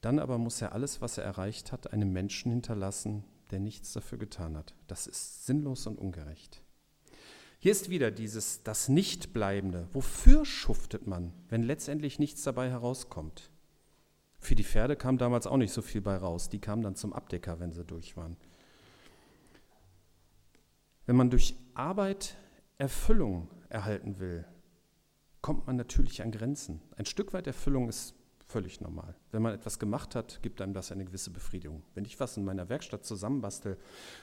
Dann 0.00 0.18
aber 0.18 0.38
muss 0.38 0.62
er 0.62 0.72
alles, 0.72 1.00
was 1.00 1.18
er 1.18 1.24
erreicht 1.24 1.72
hat, 1.72 1.92
einem 1.92 2.12
Menschen 2.12 2.52
hinterlassen, 2.52 3.24
der 3.50 3.60
nichts 3.60 3.92
dafür 3.92 4.18
getan 4.18 4.56
hat. 4.56 4.74
Das 4.86 5.06
ist 5.06 5.46
sinnlos 5.46 5.86
und 5.86 5.98
ungerecht. 5.98 6.62
Hier 7.58 7.72
ist 7.72 7.90
wieder 7.90 8.12
dieses 8.12 8.62
das 8.62 8.88
Nichtbleibende. 8.88 9.88
Wofür 9.92 10.44
schuftet 10.44 11.06
man, 11.08 11.32
wenn 11.48 11.64
letztendlich 11.64 12.20
nichts 12.20 12.42
dabei 12.44 12.70
herauskommt? 12.70 13.50
Für 14.38 14.54
die 14.54 14.62
Pferde 14.62 14.94
kam 14.94 15.18
damals 15.18 15.48
auch 15.48 15.56
nicht 15.56 15.72
so 15.72 15.82
viel 15.82 16.00
bei 16.00 16.16
raus. 16.16 16.48
Die 16.48 16.60
kamen 16.60 16.82
dann 16.82 16.94
zum 16.94 17.12
Abdecker, 17.12 17.58
wenn 17.58 17.72
sie 17.72 17.84
durch 17.84 18.16
waren. 18.16 18.36
Wenn 21.06 21.16
man 21.16 21.30
durch 21.30 21.56
Arbeit 21.74 22.36
Erfüllung 22.76 23.48
erhalten 23.70 24.20
will, 24.20 24.44
kommt 25.40 25.66
man 25.66 25.74
natürlich 25.74 26.22
an 26.22 26.30
Grenzen. 26.30 26.80
Ein 26.96 27.06
Stück 27.06 27.32
weit 27.32 27.48
Erfüllung 27.48 27.88
ist 27.88 28.14
Völlig 28.48 28.80
normal. 28.80 29.14
Wenn 29.30 29.42
man 29.42 29.52
etwas 29.52 29.78
gemacht 29.78 30.14
hat, 30.14 30.42
gibt 30.42 30.62
einem 30.62 30.72
das 30.72 30.90
eine 30.90 31.04
gewisse 31.04 31.30
Befriedigung. 31.30 31.82
Wenn 31.94 32.06
ich 32.06 32.18
was 32.18 32.38
in 32.38 32.46
meiner 32.46 32.70
Werkstatt 32.70 33.04
zusammenbastel, 33.04 33.76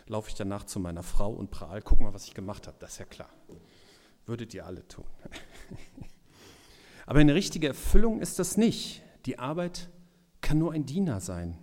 laufe 0.07 0.29
ich 0.29 0.35
danach 0.35 0.63
zu 0.63 0.79
meiner 0.79 1.03
Frau 1.03 1.31
und 1.31 1.51
prahl, 1.51 1.83
guck 1.83 2.01
mal, 2.01 2.11
was 2.11 2.25
ich 2.25 2.33
gemacht 2.33 2.65
habe. 2.65 2.75
Das 2.79 2.93
ist 2.93 2.97
ja 2.97 3.05
klar. 3.05 3.29
Würdet 4.25 4.51
ihr 4.55 4.65
alle 4.65 4.87
tun. 4.87 5.05
Aber 7.05 7.19
eine 7.19 7.35
richtige 7.35 7.67
Erfüllung 7.67 8.19
ist 8.19 8.39
das 8.39 8.57
nicht. 8.57 9.03
Die 9.27 9.37
Arbeit 9.37 9.91
kann 10.41 10.57
nur 10.57 10.73
ein 10.73 10.87
Diener 10.87 11.21
sein. 11.21 11.59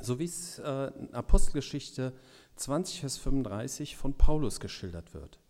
So 0.00 0.20
wie 0.20 0.26
es 0.26 0.60
äh, 0.60 0.92
in 1.00 1.12
Apostelgeschichte 1.12 2.12
20, 2.54 3.00
Vers 3.00 3.16
35 3.16 3.96
von 3.96 4.14
Paulus 4.14 4.60
geschildert 4.60 5.12
wird. 5.12 5.40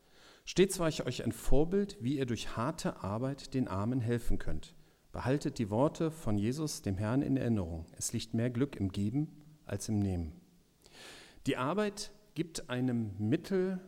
Stets 0.47 0.79
war 0.79 0.88
ich 0.88 1.05
euch 1.05 1.23
ein 1.23 1.33
Vorbild, 1.33 1.99
wie 2.01 2.16
ihr 2.16 2.25
durch 2.25 2.57
harte 2.57 3.03
Arbeit 3.03 3.53
den 3.53 3.69
Armen 3.69 4.01
helfen 4.01 4.38
könnt. 4.38 4.75
Behaltet 5.16 5.59
die 5.59 5.70
Worte 5.70 6.11
von 6.11 6.37
Jesus, 6.37 6.83
dem 6.83 6.98
Herrn, 6.98 7.22
in 7.22 7.38
Erinnerung. 7.38 7.87
Es 7.96 8.12
liegt 8.12 8.35
mehr 8.35 8.50
Glück 8.50 8.76
im 8.76 8.92
Geben 8.92 9.29
als 9.64 9.88
im 9.88 9.98
Nehmen. 9.98 10.38
Die 11.46 11.57
Arbeit 11.57 12.12
gibt 12.35 12.68
einem 12.68 13.12
Mittel, 13.18 13.81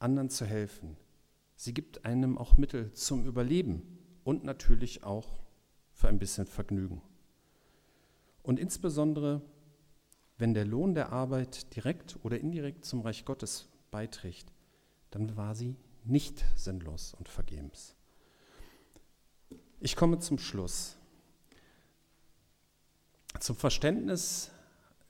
anderen 0.00 0.28
zu 0.28 0.44
helfen. 0.44 0.96
Sie 1.54 1.72
gibt 1.72 2.04
einem 2.04 2.38
auch 2.38 2.56
Mittel 2.56 2.92
zum 2.92 3.24
Überleben 3.24 3.82
und 4.24 4.42
natürlich 4.42 5.04
auch 5.04 5.28
für 5.92 6.08
ein 6.08 6.18
bisschen 6.18 6.44
Vergnügen. 6.44 7.02
Und 8.42 8.58
insbesondere, 8.58 9.42
wenn 10.38 10.54
der 10.54 10.64
Lohn 10.64 10.96
der 10.96 11.12
Arbeit 11.12 11.76
direkt 11.76 12.18
oder 12.24 12.40
indirekt 12.40 12.84
zum 12.84 13.02
Reich 13.02 13.24
Gottes 13.24 13.68
beiträgt, 13.92 14.52
dann 15.12 15.36
war 15.36 15.54
sie 15.54 15.76
nicht 16.02 16.44
sinnlos 16.56 17.14
und 17.14 17.28
vergebens. 17.28 17.94
Ich 19.82 19.96
komme 19.96 20.18
zum 20.18 20.36
Schluss. 20.38 20.98
Zum 23.38 23.56
Verständnis 23.56 24.50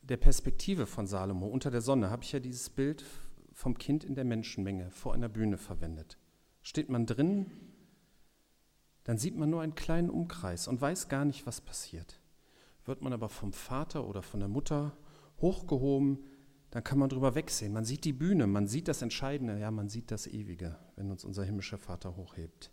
der 0.03 0.17
Perspektive 0.17 0.87
von 0.87 1.09
Salomo 1.09 1.49
unter 1.49 1.73
der 1.73 1.81
Sonne 1.81 2.09
habe 2.11 2.23
ich 2.23 2.31
ja 2.31 2.39
dieses 2.39 2.71
Bild 2.71 3.05
vom 3.53 3.77
Kind 3.77 4.05
in 4.05 4.15
der 4.15 4.25
Menschenmenge 4.25 4.93
vor 4.93 5.13
einer 5.13 5.29
Bühne 5.29 5.59
verwendet. 5.59 6.19
Steht 6.63 6.89
man 6.89 7.05
drin, 7.05 7.51
dann 9.03 9.19
sieht 9.19 9.37
man 9.37 9.51
nur 9.51 9.61
einen 9.61 9.75
kleinen 9.75 10.09
Umkreis 10.09 10.69
und 10.69 10.81
weiß 10.81 11.09
gar 11.09 11.25
nicht, 11.25 11.47
was 11.47 11.61
passiert. 11.61 12.21
Wird 12.85 13.03
man 13.03 13.13
aber 13.13 13.29
vom 13.29 13.53
Vater 13.53 14.07
oder 14.07 14.23
von 14.23 14.39
der 14.39 14.49
Mutter 14.49 14.97
hochgehoben, 15.41 16.21
dann 16.71 16.85
kann 16.85 17.01
man 17.01 17.09
drüber 17.09 17.35
wegsehen. 17.35 17.73
Man 17.73 17.85
sieht 17.85 18.05
die 18.05 18.13
Bühne, 18.13 18.47
man 18.47 18.69
sieht 18.69 18.87
das 18.87 19.03
Entscheidende, 19.03 19.59
ja, 19.59 19.73
man 19.73 19.89
sieht 19.89 20.13
das 20.13 20.29
Ewige, 20.29 20.79
wenn 20.95 21.11
uns 21.11 21.25
unser 21.25 21.43
himmlischer 21.43 21.79
Vater 21.79 22.15
hochhebt. 22.15 22.71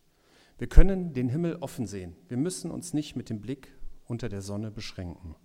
Wir 0.58 0.68
können 0.68 1.14
den 1.14 1.30
Himmel 1.30 1.58
offen 1.58 1.86
sehen. 1.86 2.16
Wir 2.28 2.38
müssen 2.38 2.72
uns 2.72 2.94
nicht 2.94 3.16
mit 3.16 3.30
dem 3.30 3.42
Blick 3.42 3.72
unter 4.06 4.30
der 4.30 4.42
Sonne 4.42 4.72
beschränken. 4.72 5.36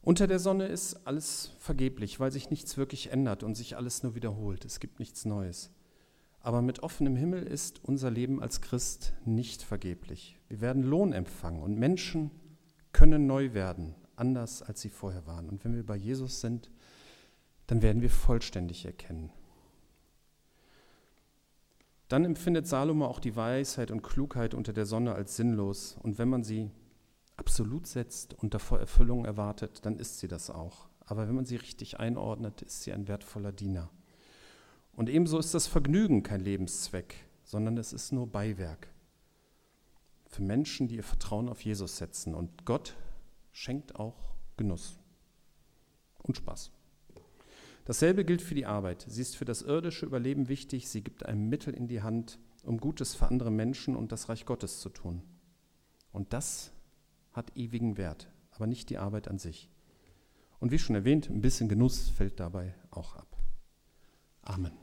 Unter 0.00 0.26
der 0.26 0.38
Sonne 0.38 0.66
ist 0.66 1.06
alles 1.06 1.52
vergeblich, 1.58 2.18
weil 2.18 2.32
sich 2.32 2.50
nichts 2.50 2.76
wirklich 2.76 3.12
ändert 3.12 3.42
und 3.42 3.54
sich 3.54 3.76
alles 3.76 4.02
nur 4.02 4.14
wiederholt. 4.14 4.64
Es 4.64 4.80
gibt 4.80 4.98
nichts 4.98 5.24
Neues. 5.24 5.70
Aber 6.40 6.60
mit 6.60 6.82
offenem 6.82 7.14
Himmel 7.14 7.44
ist 7.44 7.84
unser 7.84 8.10
Leben 8.10 8.42
als 8.42 8.60
Christ 8.60 9.14
nicht 9.24 9.62
vergeblich. 9.62 10.40
Wir 10.48 10.60
werden 10.60 10.82
Lohn 10.82 11.12
empfangen 11.12 11.62
und 11.62 11.78
Menschen 11.78 12.32
können 12.92 13.26
neu 13.26 13.54
werden, 13.54 13.94
anders 14.16 14.60
als 14.62 14.80
sie 14.80 14.88
vorher 14.88 15.26
waren. 15.26 15.48
Und 15.48 15.64
wenn 15.64 15.76
wir 15.76 15.86
bei 15.86 15.96
Jesus 15.96 16.40
sind, 16.40 16.70
dann 17.68 17.80
werden 17.80 18.02
wir 18.02 18.10
vollständig 18.10 18.84
erkennen. 18.84 19.30
Dann 22.12 22.26
empfindet 22.26 22.66
Salomo 22.66 23.06
auch 23.06 23.20
die 23.20 23.36
Weisheit 23.36 23.90
und 23.90 24.02
Klugheit 24.02 24.52
unter 24.52 24.74
der 24.74 24.84
Sonne 24.84 25.14
als 25.14 25.34
sinnlos. 25.36 25.96
Und 26.02 26.18
wenn 26.18 26.28
man 26.28 26.44
sie 26.44 26.70
absolut 27.38 27.86
setzt 27.86 28.34
und 28.34 28.52
davor 28.52 28.78
Erfüllung 28.78 29.24
erwartet, 29.24 29.86
dann 29.86 29.96
ist 29.96 30.18
sie 30.18 30.28
das 30.28 30.50
auch. 30.50 30.90
Aber 31.06 31.26
wenn 31.26 31.34
man 31.34 31.46
sie 31.46 31.56
richtig 31.56 32.00
einordnet, 32.00 32.60
ist 32.60 32.82
sie 32.82 32.92
ein 32.92 33.08
wertvoller 33.08 33.50
Diener. 33.50 33.88
Und 34.92 35.08
ebenso 35.08 35.38
ist 35.38 35.54
das 35.54 35.66
Vergnügen 35.66 36.22
kein 36.22 36.40
Lebenszweck, 36.40 37.14
sondern 37.44 37.78
es 37.78 37.94
ist 37.94 38.12
nur 38.12 38.26
Beiwerk 38.26 38.88
für 40.26 40.42
Menschen, 40.42 40.88
die 40.88 40.96
ihr 40.96 41.04
Vertrauen 41.04 41.48
auf 41.48 41.64
Jesus 41.64 41.96
setzen. 41.96 42.34
Und 42.34 42.66
Gott 42.66 42.94
schenkt 43.52 43.96
auch 43.96 44.34
Genuss 44.58 44.98
und 46.22 46.36
Spaß. 46.36 46.72
Dasselbe 47.84 48.24
gilt 48.24 48.42
für 48.42 48.54
die 48.54 48.66
Arbeit. 48.66 49.04
Sie 49.08 49.22
ist 49.22 49.36
für 49.36 49.44
das 49.44 49.62
irdische 49.62 50.06
Überleben 50.06 50.48
wichtig. 50.48 50.88
Sie 50.88 51.02
gibt 51.02 51.26
einem 51.26 51.48
Mittel 51.48 51.74
in 51.74 51.88
die 51.88 52.02
Hand, 52.02 52.38
um 52.62 52.78
Gutes 52.78 53.14
für 53.14 53.26
andere 53.26 53.50
Menschen 53.50 53.96
und 53.96 54.12
das 54.12 54.28
Reich 54.28 54.46
Gottes 54.46 54.80
zu 54.80 54.88
tun. 54.88 55.22
Und 56.12 56.32
das 56.32 56.72
hat 57.32 57.56
ewigen 57.56 57.96
Wert, 57.96 58.28
aber 58.52 58.66
nicht 58.66 58.90
die 58.90 58.98
Arbeit 58.98 59.28
an 59.28 59.38
sich. 59.38 59.68
Und 60.60 60.70
wie 60.70 60.78
schon 60.78 60.94
erwähnt, 60.94 61.28
ein 61.28 61.40
bisschen 61.40 61.68
Genuss 61.68 62.08
fällt 62.08 62.38
dabei 62.38 62.74
auch 62.90 63.16
ab. 63.16 63.36
Amen. 64.42 64.81